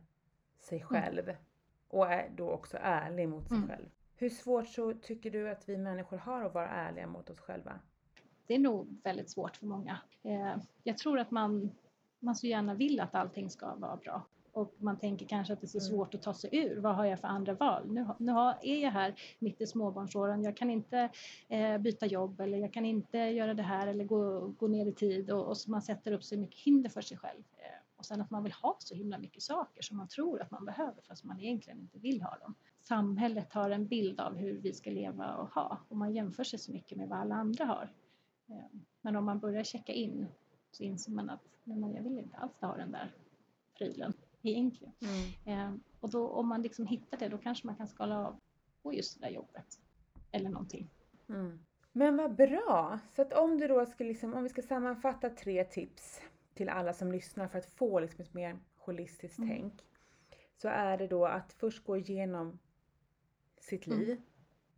sig 0.60 0.78
mm. 0.78 0.88
själv. 0.88 1.28
Mm. 1.28 1.36
Och 1.88 2.12
är 2.12 2.30
då 2.36 2.50
också 2.50 2.78
ärlig 2.80 3.28
mot 3.28 3.48
sig 3.48 3.56
mm. 3.56 3.68
själv. 3.68 3.88
Hur 4.16 4.30
svårt 4.30 4.68
så 4.68 4.94
tycker 4.94 5.30
du 5.30 5.50
att 5.50 5.68
vi 5.68 5.76
människor 5.76 6.16
har 6.16 6.44
att 6.44 6.54
vara 6.54 6.68
ärliga 6.68 7.06
mot 7.06 7.30
oss 7.30 7.40
själva? 7.40 7.80
Det 8.46 8.54
är 8.54 8.58
nog 8.58 9.00
väldigt 9.04 9.30
svårt 9.30 9.56
för 9.56 9.66
många. 9.66 9.98
Eh, 10.22 10.56
jag 10.82 10.98
tror 10.98 11.18
att 11.18 11.30
man, 11.30 11.70
man 12.18 12.36
så 12.36 12.46
gärna 12.46 12.74
vill 12.74 13.00
att 13.00 13.14
allting 13.14 13.50
ska 13.50 13.74
vara 13.74 13.96
bra 13.96 14.26
och 14.58 14.74
man 14.78 14.98
tänker 14.98 15.26
kanske 15.26 15.52
att 15.52 15.60
det 15.60 15.66
är 15.66 15.68
så 15.68 15.78
mm. 15.78 15.90
svårt 15.90 16.14
att 16.14 16.22
ta 16.22 16.34
sig 16.34 16.50
ur. 16.52 16.80
Vad 16.80 16.94
har 16.96 17.04
jag 17.04 17.20
för 17.20 17.28
andra 17.28 17.54
val? 17.54 17.92
Nu, 17.92 18.06
nu 18.18 18.32
har, 18.32 18.58
är 18.62 18.82
jag 18.82 18.90
här 18.90 19.14
mitt 19.38 19.60
i 19.60 19.66
småbarnsåren. 19.66 20.42
Jag 20.42 20.56
kan 20.56 20.70
inte 20.70 21.08
eh, 21.48 21.78
byta 21.78 22.06
jobb 22.06 22.40
eller 22.40 22.58
jag 22.58 22.72
kan 22.72 22.84
inte 22.84 23.18
göra 23.18 23.54
det 23.54 23.62
här 23.62 23.86
eller 23.86 24.04
gå, 24.04 24.48
gå 24.58 24.66
ner 24.68 24.86
i 24.86 24.92
tid 24.92 25.30
och, 25.30 25.50
och 25.50 25.56
man 25.66 25.82
sätter 25.82 26.12
upp 26.12 26.24
så 26.24 26.38
mycket 26.38 26.60
hinder 26.60 26.90
för 26.90 27.00
sig 27.00 27.18
själv. 27.18 27.42
Eh, 27.56 27.78
Och 27.96 28.06
sen 28.06 28.20
att 28.20 28.30
man 28.30 28.42
vill 28.42 28.52
ha 28.52 28.76
så 28.78 28.94
himla 28.94 29.18
mycket 29.18 29.42
saker 29.42 29.82
som 29.82 29.96
man 29.96 30.08
tror 30.08 30.42
att 30.42 30.50
man 30.50 30.64
behöver 30.64 31.02
fast 31.08 31.24
man 31.24 31.40
egentligen 31.40 31.80
inte 31.80 31.98
vill 31.98 32.22
ha 32.22 32.38
dem. 32.38 32.54
Samhället 32.80 33.52
har 33.52 33.70
en 33.70 33.86
bild 33.86 34.20
av 34.20 34.36
hur 34.36 34.58
vi 34.60 34.72
ska 34.72 34.90
leva 34.90 35.34
och 35.34 35.48
ha 35.48 35.78
och 35.88 35.96
man 35.96 36.14
jämför 36.14 36.44
sig 36.44 36.58
så 36.58 36.72
mycket 36.72 36.98
med 36.98 37.08
vad 37.08 37.18
alla 37.18 37.34
andra 37.34 37.64
har. 37.64 37.92
Eh, 38.48 38.78
men 39.00 39.16
om 39.16 39.24
man 39.24 39.38
börjar 39.38 39.64
checka 39.64 39.92
in 39.92 40.26
så 40.70 40.82
inser 40.82 41.12
man 41.12 41.30
att 41.30 41.40
nej, 41.64 41.94
jag 41.94 42.02
vill 42.02 42.18
inte 42.18 42.36
alls 42.36 42.60
ha 42.60 42.76
den 42.76 42.92
där 42.92 43.14
prylen 43.78 44.12
egentligen. 44.50 44.94
Mm. 45.00 45.74
Eh, 45.74 45.80
och 46.00 46.10
då, 46.10 46.28
om 46.28 46.48
man 46.48 46.62
liksom 46.62 46.86
hittar 46.86 47.18
det 47.18 47.28
då 47.28 47.38
kanske 47.38 47.66
man 47.66 47.76
kan 47.76 47.88
skala 47.88 48.26
av 48.26 48.40
på 48.82 48.94
just 48.94 49.20
det 49.20 49.26
där 49.26 49.34
jobbet 49.34 49.80
eller 50.30 50.50
någonting. 50.50 50.90
Mm. 51.28 51.58
Men 51.92 52.16
vad 52.16 52.36
bra! 52.36 52.98
Så 53.16 53.22
att 53.22 53.32
om 53.32 53.58
du 53.58 53.68
då 53.68 53.86
ska 53.86 54.04
liksom, 54.04 54.34
om 54.34 54.42
vi 54.42 54.48
ska 54.48 54.62
sammanfatta 54.62 55.30
tre 55.30 55.64
tips 55.64 56.20
till 56.54 56.68
alla 56.68 56.92
som 56.92 57.12
lyssnar 57.12 57.48
för 57.48 57.58
att 57.58 57.66
få 57.66 58.00
liksom 58.00 58.22
ett 58.24 58.34
mer 58.34 58.58
holistiskt 58.76 59.38
mm. 59.38 59.50
tänk. 59.50 59.86
Så 60.56 60.68
är 60.68 60.98
det 60.98 61.06
då 61.06 61.26
att 61.26 61.52
först 61.52 61.84
gå 61.84 61.96
igenom 61.96 62.58
sitt 63.60 63.86
mm. 63.86 63.98
liv 63.98 64.22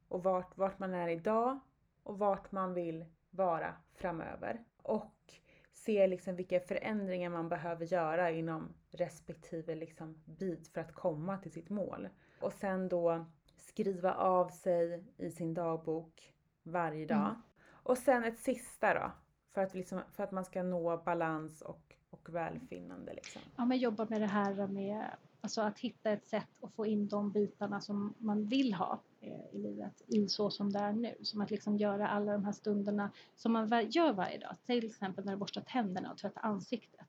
och 0.09 0.23
vart, 0.23 0.57
vart 0.57 0.79
man 0.79 0.95
är 0.95 1.09
idag 1.09 1.59
och 2.03 2.19
vart 2.19 2.53
man 2.53 2.75
vill 2.75 3.05
vara 3.31 3.75
framöver. 3.95 4.65
Och 4.83 5.40
se 5.85 6.07
liksom 6.07 6.37
vilka 6.37 6.61
förändringar 6.61 7.31
man 7.31 7.49
behöver 7.49 7.87
göra 7.87 8.31
inom 8.31 8.75
respektive 8.91 9.75
liksom 9.75 10.23
bit 10.25 10.69
för 10.69 10.81
att 10.81 10.95
komma 10.95 11.39
till 11.39 11.53
sitt 11.53 11.71
mål. 11.71 12.09
Och 12.41 12.53
sen 12.53 12.89
då 12.89 13.27
skriva 13.57 14.15
av 14.15 14.49
sig 14.49 15.05
i 15.17 15.31
sin 15.31 15.55
dagbok 15.55 16.35
varje 16.63 17.07
dag. 17.07 17.19
Mm. 17.19 17.43
Och 17.69 17.99
sen 17.99 18.25
ett 18.25 18.39
sista 18.39 18.95
då, 18.95 19.13
för 19.55 19.61
att, 19.61 19.75
liksom, 19.75 20.01
för 20.13 20.25
att 20.25 20.33
man 20.33 20.45
ska 20.45 20.63
nå 20.63 20.97
balans 20.97 21.63
och, 21.63 21.95
och 22.11 22.35
välfinnande. 22.35 23.15
Liksom. 23.15 23.43
Ja, 23.57 23.65
men 23.65 23.79
jobba 23.79 24.07
med 24.09 24.21
det 24.21 24.27
här 24.27 24.67
med 24.67 25.05
alltså 25.41 25.61
att 25.61 25.79
hitta 25.79 26.11
ett 26.11 26.27
sätt 26.27 26.49
att 26.63 26.73
få 26.73 26.87
in 26.87 27.09
de 27.09 27.33
bitarna 27.33 27.81
som 27.81 28.15
man 28.19 28.47
vill 28.47 28.75
ha 28.75 29.01
Eh, 29.21 29.55
i 29.55 29.59
livet 29.59 30.03
i 30.07 30.29
så 30.29 30.51
som 30.51 30.73
det 30.73 30.79
är 30.79 30.93
nu. 30.93 31.15
Som 31.23 31.41
att 31.41 31.51
liksom 31.51 31.77
göra 31.77 32.09
alla 32.09 32.33
de 32.33 32.45
här 32.45 32.53
stunderna 32.53 33.13
som 33.35 33.53
man 33.53 33.91
gör 33.91 34.13
varje 34.13 34.39
dag. 34.39 34.57
Till 34.67 34.87
exempel 34.87 35.25
när 35.25 35.33
du 35.33 35.39
borstar 35.39 35.61
tänderna 35.61 36.13
och 36.13 36.19
tvättar 36.19 36.41
ansiktet. 36.41 37.07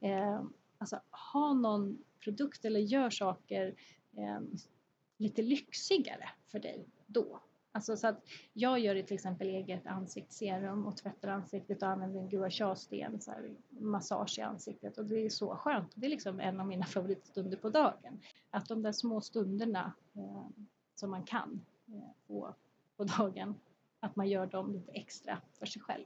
Eh, 0.00 0.42
alltså 0.78 1.00
ha 1.32 1.52
någon 1.52 2.04
produkt 2.24 2.64
eller 2.64 2.80
gör 2.80 3.10
saker 3.10 3.74
eh, 4.16 4.40
lite 5.16 5.42
lyxigare 5.42 6.28
för 6.46 6.58
dig 6.58 6.86
då. 7.06 7.40
Alltså 7.72 7.96
så 7.96 8.06
att 8.06 8.24
jag 8.52 8.78
gör 8.78 9.02
till 9.02 9.14
exempel 9.14 9.48
eget 9.48 9.86
ansiktsserum 9.86 10.86
och 10.86 10.96
tvättar 10.96 11.28
ansiktet 11.28 11.82
och 11.82 11.88
använder 11.88 12.20
en 12.20 12.28
gua 12.28 12.50
sha-sten, 12.50 13.20
så 13.20 13.30
här, 13.30 13.56
massage 13.68 14.38
i 14.38 14.42
ansiktet 14.42 14.98
och 14.98 15.04
det 15.04 15.26
är 15.26 15.30
så 15.30 15.56
skönt. 15.56 15.92
Det 15.94 16.06
är 16.06 16.10
liksom 16.10 16.40
en 16.40 16.60
av 16.60 16.66
mina 16.66 16.84
favoritstunder 16.86 17.56
på 17.56 17.70
dagen. 17.70 18.20
Att 18.50 18.68
de 18.68 18.82
där 18.82 18.92
små 18.92 19.20
stunderna 19.20 19.92
eh, 20.14 20.46
som 20.98 21.10
man 21.10 21.24
kan 21.24 21.66
eh, 21.88 22.10
få 22.26 22.54
på 22.96 23.04
dagen, 23.04 23.60
att 24.00 24.16
man 24.16 24.28
gör 24.28 24.46
dem 24.46 24.72
lite 24.72 24.92
extra 24.92 25.38
för 25.58 25.66
sig 25.66 25.82
själv. 25.82 26.04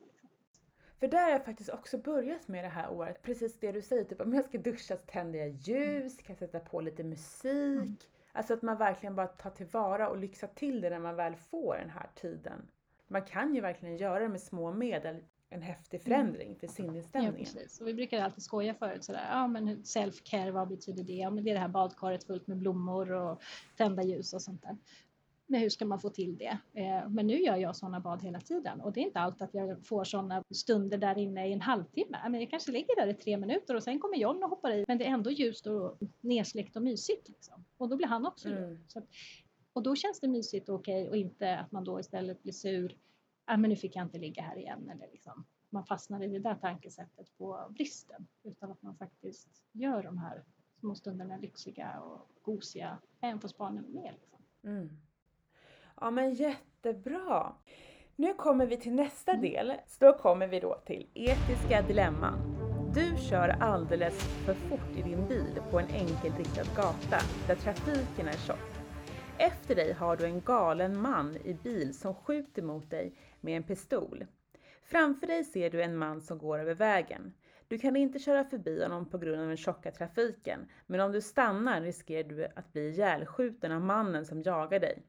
För 1.00 1.08
där 1.08 1.22
har 1.22 1.30
jag 1.30 1.44
faktiskt 1.44 1.70
också 1.70 1.98
börjat 1.98 2.48
med 2.48 2.64
det 2.64 2.68
här 2.68 2.90
året, 2.90 3.22
precis 3.22 3.60
det 3.60 3.72
du 3.72 3.82
säger, 3.82 4.04
typ 4.04 4.20
om 4.20 4.34
jag 4.34 4.44
ska 4.44 4.58
duscha 4.58 4.96
så 4.96 5.02
tänder 5.06 5.38
jag 5.38 5.48
ljus, 5.48 6.16
kan 6.16 6.36
sätta 6.36 6.60
på 6.60 6.80
lite 6.80 7.04
musik. 7.04 7.82
Mm 7.82 7.96
Alltså 8.32 8.54
att 8.54 8.62
man 8.62 8.78
verkligen 8.78 9.16
bara 9.16 9.26
tar 9.26 9.50
tillvara 9.50 10.08
och 10.08 10.16
lyxar 10.16 10.48
till 10.48 10.80
det 10.80 10.90
när 10.90 10.98
man 10.98 11.16
väl 11.16 11.36
får 11.36 11.76
den 11.76 11.90
här 11.90 12.10
tiden. 12.14 12.68
Man 13.08 13.22
kan 13.22 13.54
ju 13.54 13.60
verkligen 13.60 13.96
göra 13.96 14.18
det 14.18 14.28
med 14.28 14.40
små 14.40 14.72
medel, 14.72 15.24
en 15.52 15.62
häftig 15.62 15.96
mm. 15.96 16.04
förändring 16.04 16.48
mm. 16.48 16.58
för 16.58 16.66
sinnesstämningen. 16.66 17.34
Ja, 17.38 17.44
precis. 17.44 17.80
Och 17.80 17.88
vi 17.88 17.94
brukar 17.94 18.22
alltid 18.22 18.42
skoja 18.42 18.74
förut 18.74 19.04
sådär, 19.04 19.26
ja 19.30 19.46
men 19.46 19.82
self-care, 19.82 20.50
vad 20.50 20.68
betyder 20.68 21.04
det? 21.04 21.12
Ja 21.12 21.30
men 21.30 21.44
det 21.44 21.50
är 21.50 21.54
det 21.54 21.60
här 21.60 21.68
badkaret 21.68 22.24
fullt 22.24 22.46
med 22.46 22.56
blommor 22.56 23.12
och 23.12 23.42
tända 23.76 24.02
ljus 24.02 24.32
och 24.32 24.42
sånt 24.42 24.62
där. 24.62 24.76
Men 25.46 25.60
hur 25.60 25.68
ska 25.68 25.84
man 25.84 26.00
få 26.00 26.10
till 26.10 26.38
det? 26.38 26.58
Eh, 26.72 27.08
men 27.08 27.26
nu 27.26 27.40
gör 27.42 27.56
jag 27.56 27.76
sådana 27.76 28.00
bad 28.00 28.22
hela 28.22 28.40
tiden 28.40 28.80
och 28.80 28.92
det 28.92 29.00
är 29.00 29.04
inte 29.04 29.20
alltid 29.20 29.42
att 29.42 29.54
jag 29.54 29.86
får 29.86 30.04
sådana 30.04 30.44
stunder 30.50 30.98
där 30.98 31.18
inne 31.18 31.48
i 31.48 31.52
en 31.52 31.60
halvtimme. 31.60 32.18
Men 32.30 32.40
jag 32.40 32.50
kanske 32.50 32.72
ligger 32.72 32.96
där 32.96 33.06
i 33.06 33.14
tre 33.14 33.36
minuter 33.36 33.74
och 33.74 33.82
sen 33.82 33.98
kommer 33.98 34.16
John 34.16 34.42
och 34.42 34.50
hoppar 34.50 34.70
i. 34.70 34.84
Men 34.88 34.98
det 34.98 35.04
är 35.04 35.10
ändå 35.10 35.30
ljust 35.30 35.66
och 35.66 35.98
nedsläckt 36.20 36.76
och 36.76 36.82
mysigt. 36.82 37.28
Liksom. 37.28 37.64
Och 37.76 37.88
då 37.88 37.96
blir 37.96 38.06
han 38.06 38.26
också 38.26 38.48
mm. 38.48 38.78
Så 38.88 39.02
och 39.72 39.82
då 39.82 39.96
känns 39.96 40.20
det 40.20 40.28
mysigt 40.28 40.68
och 40.68 40.74
okej 40.74 41.08
och 41.08 41.16
inte 41.16 41.58
att 41.58 41.72
man 41.72 41.84
då 41.84 42.00
istället 42.00 42.42
blir 42.42 42.52
sur. 42.52 42.96
Ah, 43.44 43.56
men 43.56 43.70
nu 43.70 43.76
fick 43.76 43.96
jag 43.96 44.04
inte 44.04 44.18
ligga 44.18 44.42
här 44.42 44.58
igen. 44.58 44.90
Eller 44.90 45.08
liksom, 45.12 45.44
man 45.70 45.84
fastnar 45.84 46.22
i 46.22 46.28
det 46.28 46.38
där 46.38 46.54
tankesättet 46.54 47.38
på 47.38 47.66
bristen. 47.70 48.26
Utan 48.42 48.70
att 48.70 48.82
man 48.82 48.96
faktiskt 48.96 49.62
gör 49.72 50.02
de 50.02 50.18
här 50.18 50.44
små 50.80 50.94
stunderna 50.94 51.36
lyxiga 51.36 52.00
och 52.00 52.28
gosiga 52.42 52.98
även 53.20 53.40
fast 53.40 53.58
barnen 53.58 53.84
är 53.84 53.90
med. 53.90 54.14
Liksom. 54.20 54.38
Mm. 54.64 55.00
Ja 56.00 56.10
men 56.10 56.34
jättebra! 56.34 57.54
Nu 58.16 58.34
kommer 58.34 58.66
vi 58.66 58.76
till 58.76 58.94
nästa 58.94 59.32
mm. 59.32 59.42
del. 59.42 59.72
Så 59.86 60.04
då 60.04 60.18
kommer 60.18 60.46
vi 60.46 60.60
då 60.60 60.74
till 60.86 61.10
etiska 61.14 61.82
dilemman. 61.82 62.38
Du 62.94 63.16
kör 63.16 63.48
alldeles 63.48 64.18
för 64.44 64.54
fort 64.54 64.96
i 64.96 65.02
din 65.02 65.28
bil 65.28 65.60
på 65.70 65.80
en 65.80 65.88
enkelriktad 65.88 66.64
gata 66.76 67.18
där 67.46 67.54
trafiken 67.54 68.28
är 68.28 68.46
tjock. 68.46 68.72
Efter 69.38 69.74
dig 69.74 69.92
har 69.92 70.16
du 70.16 70.24
en 70.24 70.40
galen 70.40 71.00
man 71.00 71.36
i 71.36 71.54
bil 71.54 71.94
som 71.94 72.14
skjuter 72.14 72.62
mot 72.62 72.90
dig 72.90 73.12
med 73.42 73.56
en 73.56 73.62
pistol. 73.62 74.26
Framför 74.84 75.26
dig 75.26 75.44
ser 75.44 75.70
du 75.70 75.82
en 75.82 75.96
man 75.96 76.20
som 76.20 76.38
går 76.38 76.58
över 76.58 76.74
vägen. 76.74 77.34
Du 77.68 77.78
kan 77.78 77.96
inte 77.96 78.18
köra 78.18 78.44
förbi 78.44 78.82
honom 78.82 79.10
på 79.10 79.18
grund 79.18 79.40
av 79.40 79.48
den 79.48 79.56
tjocka 79.56 79.90
trafiken, 79.90 80.68
men 80.86 81.00
om 81.00 81.12
du 81.12 81.20
stannar 81.20 81.80
riskerar 81.80 82.28
du 82.28 82.46
att 82.56 82.72
bli 82.72 82.88
ihjälskjuten 82.88 83.72
av 83.72 83.80
mannen 83.80 84.26
som 84.26 84.42
jagar 84.42 84.80
dig 84.80 85.02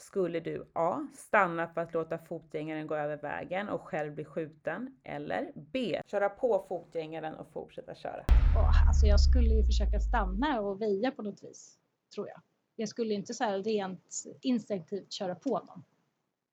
skulle 0.00 0.40
du 0.40 0.70
A. 0.72 1.08
Stanna 1.14 1.68
för 1.68 1.80
att 1.80 1.94
låta 1.94 2.18
fotgängaren 2.18 2.86
gå 2.86 2.94
över 2.94 3.16
vägen 3.16 3.68
och 3.68 3.80
själv 3.80 4.14
bli 4.14 4.24
skjuten. 4.24 4.98
Eller 5.04 5.52
B. 5.54 6.02
Köra 6.06 6.28
på 6.28 6.64
fotgängaren 6.68 7.34
och 7.34 7.52
fortsätta 7.52 7.94
köra. 7.94 8.24
Oh, 8.56 8.88
alltså 8.88 9.06
jag 9.06 9.20
skulle 9.20 9.54
ju 9.54 9.64
försöka 9.64 10.00
stanna 10.00 10.60
och 10.60 10.82
väja 10.82 11.10
på 11.10 11.22
något 11.22 11.42
vis, 11.42 11.78
tror 12.14 12.28
jag. 12.28 12.40
Jag 12.76 12.88
skulle 12.88 13.14
inte 13.14 13.34
så 13.34 13.44
här 13.44 13.58
rent 13.58 14.24
instinktivt 14.40 15.12
köra 15.12 15.34
på 15.34 15.58
någon. 15.58 15.84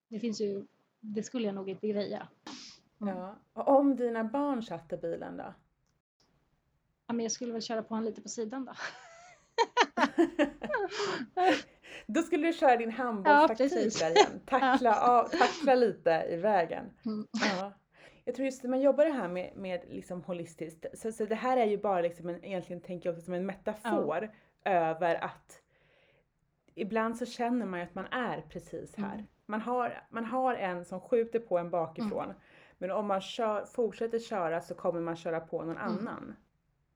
Det 0.07 0.19
finns 0.19 0.41
ju, 0.41 0.65
det 1.13 1.23
skulle 1.23 1.45
jag 1.45 1.55
nog 1.55 1.69
inte 1.69 1.87
greja. 1.87 2.27
Mm. 3.01 3.17
Ja. 3.17 3.35
Och 3.53 3.67
om 3.67 3.95
dina 3.95 4.23
barn 4.23 4.63
satt 4.63 4.93
i 4.93 4.97
bilen 4.97 5.37
då? 5.37 5.53
Ja, 7.07 7.13
men 7.13 7.23
jag 7.23 7.31
skulle 7.31 7.53
väl 7.53 7.61
köra 7.61 7.83
på 7.83 7.89
honom 7.89 8.03
lite 8.03 8.21
på 8.21 8.29
sidan 8.29 8.65
då. 8.65 8.73
Då 12.07 12.21
skulle 12.21 12.47
du 12.47 12.53
köra 12.53 12.77
din 12.77 12.91
handbollstaktik 12.91 13.71
ja, 13.73 14.07
där 14.07 14.11
igen. 14.11 14.41
Tackla, 14.45 15.01
av, 15.01 15.23
tackla 15.23 15.75
lite 15.75 16.27
i 16.29 16.35
vägen. 16.35 16.85
Mm. 17.05 17.27
Ja. 17.31 17.73
Jag 18.25 18.35
tror 18.35 18.45
just 18.45 18.63
när 18.63 18.69
man 18.69 18.81
jobbar 18.81 19.05
det 19.05 19.11
här 19.11 19.27
med, 19.27 19.51
med 19.55 19.81
liksom 19.89 20.23
holistiskt, 20.23 20.85
så, 20.93 21.11
så 21.11 21.25
det 21.25 21.35
här 21.35 21.57
är 21.57 21.65
ju 21.65 21.77
bara 21.77 22.01
liksom 22.01 22.29
en, 22.29 22.45
egentligen 22.45 22.81
tänker 22.81 23.09
jag 23.09 23.13
också 23.13 23.25
som 23.25 23.33
en 23.33 23.45
metafor 23.45 24.31
ja. 24.63 24.71
över 24.71 25.15
att 25.15 25.61
ibland 26.75 27.17
så 27.17 27.25
känner 27.25 27.65
man 27.65 27.79
ju 27.79 27.85
att 27.85 27.95
man 27.95 28.05
är 28.05 28.41
precis 28.41 28.95
här. 28.95 29.13
Mm. 29.13 29.27
Man, 29.49 29.61
har, 29.61 30.07
man 30.09 30.25
har 30.25 30.55
en 30.55 30.85
som 30.85 31.01
skjuter 31.01 31.39
på 31.39 31.57
en 31.57 31.69
bakifrån. 31.69 32.23
Mm. 32.23 32.37
Men 32.77 32.91
om 32.91 33.07
man 33.07 33.21
kör, 33.21 33.65
fortsätter 33.65 34.19
köra 34.19 34.61
så 34.61 34.75
kommer 34.75 35.01
man 35.01 35.15
köra 35.15 35.39
på 35.39 35.61
någon 35.61 35.77
mm. 35.77 35.87
annan. 35.87 36.35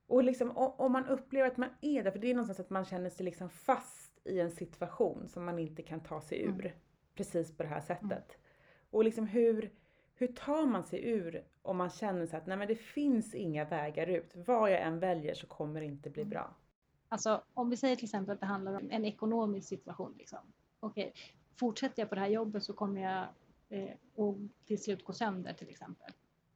Och 0.07 0.23
liksom, 0.23 0.51
om 0.57 0.91
man 0.91 1.05
upplever 1.05 1.47
att 1.47 1.57
man 1.57 1.69
är 1.81 2.03
där, 2.03 2.11
för 2.11 2.19
det 2.19 2.27
är 2.27 2.33
någonstans 2.33 2.59
att 2.59 2.69
man 2.69 2.85
känner 2.85 3.09
sig 3.09 3.25
liksom 3.25 3.49
fast 3.49 4.19
i 4.23 4.39
en 4.39 4.51
situation 4.51 5.27
som 5.27 5.45
man 5.45 5.59
inte 5.59 5.81
kan 5.81 5.99
ta 5.99 6.21
sig 6.21 6.41
ur. 6.41 6.65
Mm. 6.65 6.71
Precis 7.15 7.57
på 7.57 7.63
det 7.63 7.69
här 7.69 7.81
sättet. 7.81 8.09
Mm. 8.09 8.41
Och 8.89 9.03
liksom 9.03 9.27
hur, 9.27 9.71
hur 10.15 10.27
tar 10.27 10.65
man 10.65 10.83
sig 10.83 11.09
ur 11.09 11.43
om 11.61 11.77
man 11.77 11.89
känner 11.89 12.25
sig 12.25 12.37
att 12.37 12.47
nej 12.47 12.57
men 12.57 12.67
det 12.67 12.75
finns 12.75 13.35
inga 13.35 13.65
vägar 13.65 14.07
ut. 14.07 14.31
Vad 14.35 14.71
jag 14.71 14.81
än 14.81 14.99
väljer 14.99 15.33
så 15.33 15.47
kommer 15.47 15.79
det 15.79 15.85
inte 15.85 16.09
bli 16.09 16.21
mm. 16.21 16.29
bra. 16.29 16.55
Alltså 17.09 17.43
om 17.53 17.69
vi 17.69 17.77
säger 17.77 17.95
till 17.95 18.05
exempel 18.05 18.33
att 18.33 18.39
det 18.39 18.45
handlar 18.45 18.73
om 18.73 18.91
en 18.91 19.05
ekonomisk 19.05 19.67
situation. 19.67 20.15
Liksom. 20.17 20.39
Okej, 20.79 21.13
fortsätter 21.55 22.01
jag 22.01 22.09
på 22.09 22.15
det 22.15 22.21
här 22.21 22.27
jobbet 22.27 22.63
så 22.63 22.73
kommer 22.73 23.01
jag 23.01 23.27
eh, 23.69 23.95
och 24.15 24.37
till 24.65 24.83
slut 24.83 25.03
gå 25.03 25.13
sönder 25.13 25.53
till 25.53 25.69
exempel. 25.69 26.11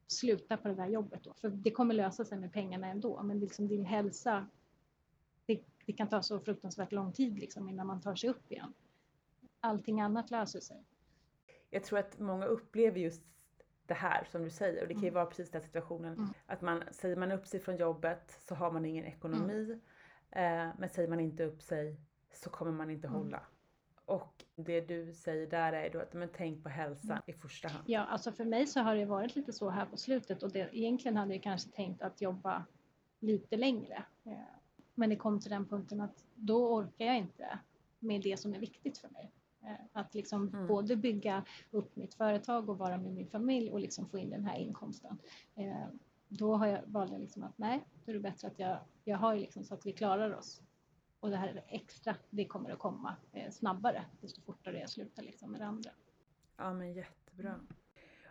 Sluta 0.06 0.56
på 0.56 0.68
det 0.68 0.74
där 0.74 0.86
jobbet 0.86 1.24
då, 1.24 1.34
för 1.34 1.48
det 1.48 1.70
kommer 1.70 1.94
lösa 1.94 2.24
sig 2.24 2.38
med 2.38 2.52
pengarna 2.52 2.86
ändå. 2.86 3.22
Men 3.22 3.40
liksom 3.40 3.68
din 3.68 3.84
hälsa 3.84 4.46
det 5.86 5.92
kan 5.92 6.08
ta 6.08 6.22
så 6.22 6.40
fruktansvärt 6.40 6.92
lång 6.92 7.12
tid 7.12 7.38
liksom 7.38 7.68
innan 7.68 7.86
man 7.86 8.00
tar 8.00 8.14
sig 8.14 8.30
upp 8.30 8.52
igen. 8.52 8.72
Allting 9.60 10.00
annat 10.00 10.30
löser 10.30 10.60
sig. 10.60 10.84
Jag 11.70 11.84
tror 11.84 11.98
att 11.98 12.18
många 12.18 12.46
upplever 12.46 13.00
just 13.00 13.22
det 13.86 13.94
här 13.94 14.24
som 14.24 14.42
du 14.42 14.50
säger 14.50 14.82
och 14.82 14.88
det 14.88 14.94
kan 14.94 15.02
ju 15.02 15.08
mm. 15.08 15.14
vara 15.14 15.26
precis 15.26 15.50
den 15.50 15.62
situationen 15.62 16.12
mm. 16.12 16.28
att 16.46 16.62
man 16.62 16.82
säger 16.90 17.16
man 17.16 17.32
upp 17.32 17.46
sig 17.46 17.60
från 17.60 17.76
jobbet 17.76 18.38
så 18.48 18.54
har 18.54 18.70
man 18.70 18.84
ingen 18.84 19.04
ekonomi. 19.04 19.80
Mm. 20.30 20.68
Eh, 20.68 20.74
men 20.78 20.88
säger 20.88 21.08
man 21.08 21.20
inte 21.20 21.44
upp 21.44 21.62
sig 21.62 22.00
så 22.32 22.50
kommer 22.50 22.72
man 22.72 22.90
inte 22.90 23.08
mm. 23.08 23.20
hålla. 23.20 23.42
Och 24.06 24.44
det 24.54 24.80
du 24.80 25.12
säger 25.12 25.46
där 25.46 25.72
är 25.72 25.90
då 25.90 25.98
att 25.98 26.12
men 26.12 26.28
tänk 26.36 26.62
på 26.62 26.68
hälsan 26.68 27.10
mm. 27.10 27.22
i 27.26 27.32
första 27.32 27.68
hand. 27.68 27.84
Ja, 27.86 28.00
alltså 28.00 28.32
för 28.32 28.44
mig 28.44 28.66
så 28.66 28.80
har 28.80 28.96
det 28.96 29.04
varit 29.04 29.36
lite 29.36 29.52
så 29.52 29.70
här 29.70 29.86
på 29.86 29.96
slutet 29.96 30.42
och 30.42 30.52
det, 30.52 30.68
egentligen 30.72 31.16
hade 31.16 31.34
jag 31.34 31.42
kanske 31.42 31.70
tänkt 31.70 32.02
att 32.02 32.20
jobba 32.20 32.64
lite 33.20 33.56
längre. 33.56 34.04
Eh, 34.24 34.32
men 34.94 35.10
det 35.10 35.16
kom 35.16 35.40
till 35.40 35.50
den 35.50 35.66
punkten 35.66 36.00
att 36.00 36.24
då 36.34 36.74
orkar 36.74 37.06
jag 37.06 37.16
inte 37.16 37.58
med 37.98 38.22
det 38.22 38.36
som 38.36 38.54
är 38.54 38.58
viktigt 38.58 38.98
för 38.98 39.08
mig. 39.08 39.32
Eh, 39.62 39.86
att 39.92 40.14
liksom 40.14 40.48
mm. 40.48 40.66
både 40.66 40.96
bygga 40.96 41.44
upp 41.70 41.96
mitt 41.96 42.14
företag 42.14 42.68
och 42.68 42.78
vara 42.78 42.98
med 42.98 43.12
min 43.12 43.26
familj 43.26 43.70
och 43.70 43.80
liksom 43.80 44.08
få 44.08 44.18
in 44.18 44.30
den 44.30 44.44
här 44.44 44.58
inkomsten. 44.58 45.18
Eh, 45.54 45.86
då 46.28 46.56
har 46.56 46.66
jag 46.66 46.80
valt 46.86 47.18
liksom 47.18 47.44
att 47.44 47.58
nej, 47.58 47.84
då 48.04 48.10
är 48.10 48.14
det 48.14 48.20
bättre 48.20 48.48
att 48.48 48.58
jag, 48.58 48.78
jag 49.04 49.18
har 49.18 49.36
liksom 49.36 49.64
så 49.64 49.74
att 49.74 49.86
vi 49.86 49.92
klarar 49.92 50.34
oss. 50.34 50.62
Och 51.26 51.32
det 51.32 51.38
här 51.38 51.62
extra, 51.68 52.16
det 52.30 52.44
kommer 52.44 52.70
att 52.70 52.78
komma 52.78 53.16
eh, 53.32 53.50
snabbare 53.50 54.04
desto 54.20 54.40
fortare 54.40 54.78
jag 54.78 54.90
slutar 54.90 55.22
liksom 55.22 55.50
med 55.50 55.60
det 55.60 55.66
andra. 55.66 55.90
Ja 56.56 56.72
men 56.72 56.92
jättebra. 56.94 57.60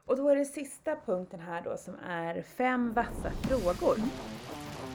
Och 0.06 0.18
då 0.18 0.30
är 0.30 0.36
det 0.36 0.46
sista 0.46 0.96
punkten 0.96 1.40
här 1.40 1.62
då 1.62 1.78
som 1.78 1.96
är 1.96 2.42
fem 2.42 2.94
vassa 2.94 3.32
frågor. 3.32 3.98
Mm. 3.98 4.10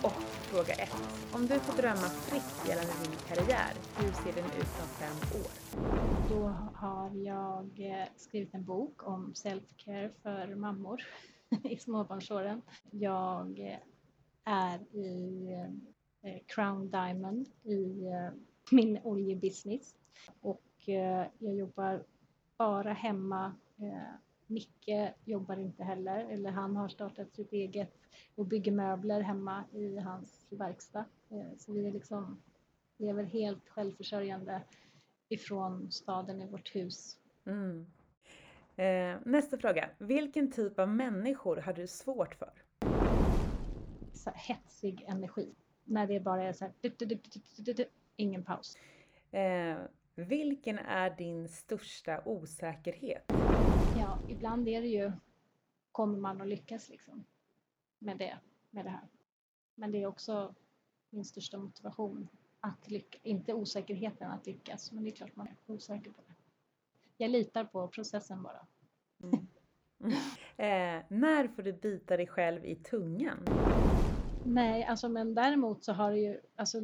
Och 0.03 0.23
fråga 0.23 0.75
ett. 0.75 0.95
Om 1.35 1.47
du 1.47 1.59
får 1.59 1.83
drömma 1.83 2.09
fritt 2.09 2.69
gällande 2.69 2.93
din 3.03 3.17
karriär, 3.29 3.73
hur 3.97 4.13
ser 4.13 4.43
den 4.43 4.51
ut 4.51 4.81
om 4.83 4.89
fem 4.89 5.41
år? 5.41 5.53
Då 6.31 6.49
har 6.75 7.11
jag 7.11 7.81
eh, 7.81 8.09
skrivit 8.17 8.55
en 8.55 8.65
bok 8.65 9.07
om 9.07 9.33
self-care 9.35 10.11
för 10.23 10.55
mammor 10.55 11.03
i 11.63 11.77
småbarnsåren. 11.77 12.63
Jag 12.91 13.59
eh, 13.59 13.79
är 14.45 14.97
i 14.97 15.49
Crown 16.47 16.91
Diamond 16.91 17.49
i 17.63 18.11
min 18.71 18.99
oljebusiness 19.05 19.95
och 20.41 20.63
jag 21.41 21.55
jobbar 21.55 22.05
bara 22.57 22.93
hemma 22.93 23.55
Micke 24.51 25.15
jobbar 25.25 25.57
inte 25.57 25.85
heller, 25.85 26.25
eller 26.25 26.51
han 26.51 26.77
har 26.77 26.89
startat 26.89 27.35
sitt 27.35 27.53
eget 27.53 27.93
och 28.35 28.47
bygger 28.47 28.73
möbler 28.73 29.21
hemma 29.21 29.65
i 29.73 29.99
hans 29.99 30.47
verkstad. 30.51 31.05
Eh, 31.31 31.57
så 31.59 31.73
vi 31.73 31.87
är 31.87 31.93
liksom, 31.93 32.43
lever 32.99 33.25
helt 33.25 33.69
självförsörjande 33.69 34.63
ifrån 35.29 35.91
staden 35.91 36.43
i 36.43 36.47
vårt 36.47 36.75
hus. 36.75 37.19
Mm. 37.47 37.87
Eh, 38.77 39.21
nästa 39.25 39.59
fråga. 39.59 39.91
Vilken 39.99 40.53
typ 40.53 40.79
av 40.79 40.89
människor 40.89 41.57
har 41.57 41.73
du 41.73 41.87
svårt 41.87 42.35
för? 42.35 42.53
Så 44.13 44.31
hetsig 44.35 45.05
energi. 45.09 45.55
När 45.85 46.07
det 46.07 46.21
bara 46.21 46.43
är 46.43 46.53
så 46.53 46.65
här, 46.65 46.75
du, 46.81 46.95
du, 46.99 47.73
du, 47.73 47.85
ingen 48.17 48.45
paus. 48.45 48.77
Eh, 49.31 49.77
vilken 50.15 50.79
är 50.79 51.17
din 51.17 51.49
största 51.49 52.23
osäkerhet? 52.25 53.25
Ja, 54.01 54.19
ibland 54.29 54.69
är 54.69 54.81
det 54.81 54.89
ju, 54.89 55.13
kommer 55.93 56.19
man 56.19 56.41
att 56.41 56.49
lyckas 56.49 56.89
liksom 56.89 57.25
med 57.99 58.19
det, 58.19 58.39
med 58.71 58.85
det 58.85 58.91
här. 58.91 59.09
Men 59.75 59.93
det 59.93 60.03
är 60.03 60.07
också 60.07 60.55
min 61.11 61.25
största 61.25 61.59
motivation 61.59 62.29
att 62.61 62.91
lyckas, 62.91 63.21
inte 63.25 63.55
osäkerheten 63.55 64.31
att 64.31 64.47
lyckas, 64.47 64.93
men 64.93 65.05
det 65.05 65.11
är 65.11 65.17
klart 65.17 65.37
man 65.37 65.47
är 65.47 65.57
osäker 65.67 66.11
på 66.11 66.21
det. 66.27 66.35
Jag 67.17 67.31
litar 67.31 67.65
på 67.65 67.89
processen 67.89 68.43
bara. 68.43 68.67
Mm. 69.23 69.47
eh, 70.57 71.05
när 71.09 71.49
får 71.49 71.63
du 71.63 71.73
bita 71.73 72.17
dig 72.17 72.27
själv 72.27 72.65
i 72.65 72.77
tungan? 72.77 73.45
Nej, 74.45 74.85
alltså 74.85 75.09
men 75.09 75.35
däremot 75.35 75.85
så 75.85 75.93
har 75.93 76.11
det 76.11 76.19
ju, 76.19 76.41
alltså 76.57 76.81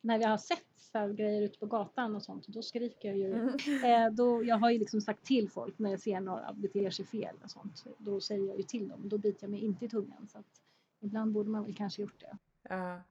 när 0.00 0.18
vi 0.18 0.24
har 0.24 0.38
sett 0.38 0.66
så 0.92 1.12
grejer 1.12 1.42
ute 1.42 1.58
på 1.58 1.66
gatan 1.66 2.16
och 2.16 2.22
sånt, 2.22 2.46
då 2.48 2.62
skriker 2.62 3.08
jag 3.08 3.18
ju. 3.18 3.32
Mm. 3.32 3.56
Eh, 3.84 4.12
då, 4.12 4.44
jag 4.44 4.56
har 4.56 4.70
ju 4.70 4.78
liksom 4.78 5.00
sagt 5.00 5.26
till 5.26 5.50
folk 5.50 5.78
när 5.78 5.90
jag 5.90 6.00
ser 6.00 6.20
några 6.20 6.52
beter 6.52 6.90
sig 6.90 7.04
fel 7.04 7.36
och 7.44 7.50
sånt. 7.50 7.84
Då 7.98 8.20
säger 8.20 8.48
jag 8.48 8.56
ju 8.56 8.62
till 8.62 8.88
dem. 8.88 9.08
Då 9.08 9.18
biter 9.18 9.44
jag 9.44 9.50
mig 9.50 9.60
inte 9.60 9.84
i 9.84 9.88
tungan. 9.88 10.28
Så 10.32 10.38
att 10.38 10.60
ibland 11.00 11.32
borde 11.32 11.50
man 11.50 11.64
väl 11.64 11.74
kanske 11.74 12.02
gjort 12.02 12.20
det. 12.20 12.38
Ja. 12.68 13.02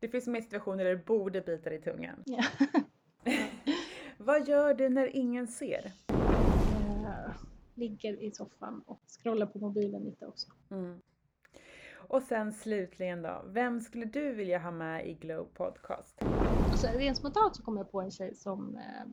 Det 0.00 0.08
finns 0.08 0.26
mer 0.26 0.40
situationer 0.40 0.84
där 0.84 0.96
du 0.96 1.04
borde 1.04 1.40
bita 1.40 1.70
dig 1.70 1.78
i 1.78 1.82
tungan. 1.82 2.22
Ja. 2.24 2.44
Vad 4.18 4.48
gör 4.48 4.74
du 4.74 4.88
när 4.88 5.16
ingen 5.16 5.46
ser? 5.46 5.92
Eh, 6.08 7.32
ligger 7.74 8.22
i 8.22 8.30
soffan 8.30 8.82
och 8.86 9.02
scrollar 9.06 9.46
på 9.46 9.58
mobilen 9.58 10.02
lite 10.02 10.26
också. 10.26 10.50
Mm. 10.70 11.00
Och 12.12 12.22
sen 12.22 12.52
slutligen 12.52 13.22
då, 13.22 13.42
vem 13.46 13.80
skulle 13.80 14.04
du 14.04 14.32
vilja 14.32 14.58
ha 14.58 14.70
med 14.70 15.08
i 15.08 15.14
Glow 15.14 15.44
Podcast? 15.44 16.22
Alltså, 16.70 16.86
rent 16.86 17.16
spontant 17.16 17.56
så 17.56 17.62
kommer 17.62 17.80
jag 17.80 17.90
på 17.90 18.00
en 18.00 18.10
tjej 18.10 18.34
som 18.34 18.76
eh, 18.76 19.06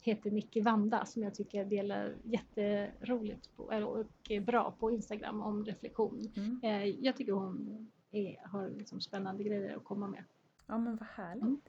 heter 0.00 0.30
Nicky 0.30 0.62
Vanda 0.62 1.04
som 1.04 1.22
jag 1.22 1.34
tycker 1.34 1.64
delar 1.64 2.14
jätteroligt 2.22 3.56
på, 3.56 3.62
och 3.62 4.06
bra 4.42 4.76
på 4.78 4.90
Instagram 4.90 5.42
om 5.42 5.64
reflektion. 5.64 6.32
Mm. 6.36 6.60
Eh, 6.62 6.86
jag 6.86 7.16
tycker 7.16 7.32
hon 7.32 7.90
är, 8.10 8.48
har 8.48 8.70
liksom 8.70 9.00
spännande 9.00 9.44
grejer 9.44 9.76
att 9.76 9.84
komma 9.84 10.06
med. 10.06 10.24
Ja 10.66 10.78
men 10.78 10.96
vad 10.96 11.08
härligt. 11.08 11.42
Mm. 11.42 11.60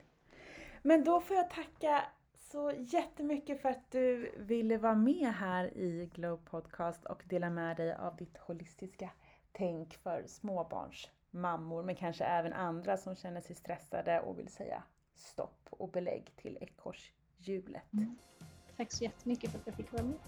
Men 0.82 1.04
då 1.04 1.20
får 1.20 1.36
jag 1.36 1.50
tacka 1.50 2.04
så 2.34 2.72
jättemycket 2.78 3.62
för 3.62 3.68
att 3.68 3.90
du 3.90 4.32
ville 4.38 4.78
vara 4.78 4.94
med 4.94 5.34
här 5.34 5.76
i 5.76 6.10
Glow 6.14 6.36
Podcast 6.36 7.04
och 7.06 7.22
dela 7.28 7.50
med 7.50 7.76
dig 7.76 7.94
av 7.94 8.16
ditt 8.16 8.36
holistiska 8.36 9.10
tänk 9.56 9.94
för 9.94 10.24
småbarnsmammor 10.26 11.82
men 11.82 11.94
kanske 11.94 12.24
även 12.24 12.52
andra 12.52 12.96
som 12.96 13.16
känner 13.16 13.40
sig 13.40 13.56
stressade 13.56 14.20
och 14.20 14.38
vill 14.38 14.48
säga 14.48 14.82
stopp 15.14 15.66
och 15.70 15.88
belägg 15.88 16.32
till 16.36 16.58
ekorrhjulet. 16.60 17.92
Mm. 17.92 18.16
Tack 18.76 18.92
så 18.92 19.04
jättemycket 19.04 19.50
för 19.50 19.58
att 19.58 19.66
jag 19.66 19.74
fick 19.74 19.92
vara 19.92 20.02
med. 20.02 20.18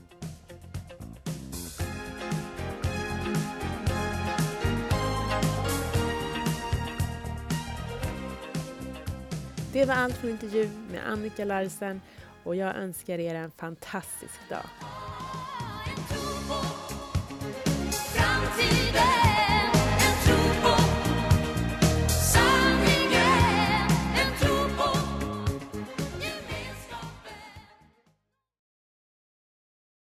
Det 9.72 9.84
var 9.84 9.94
allt 9.94 10.16
från 10.16 10.30
intervjun 10.30 10.86
med 10.90 11.06
Annika 11.06 11.44
Larsen 11.44 12.00
och 12.44 12.56
jag 12.56 12.76
önskar 12.76 13.18
er 13.18 13.34
en 13.34 13.50
fantastisk 13.50 14.48
dag. 14.48 14.64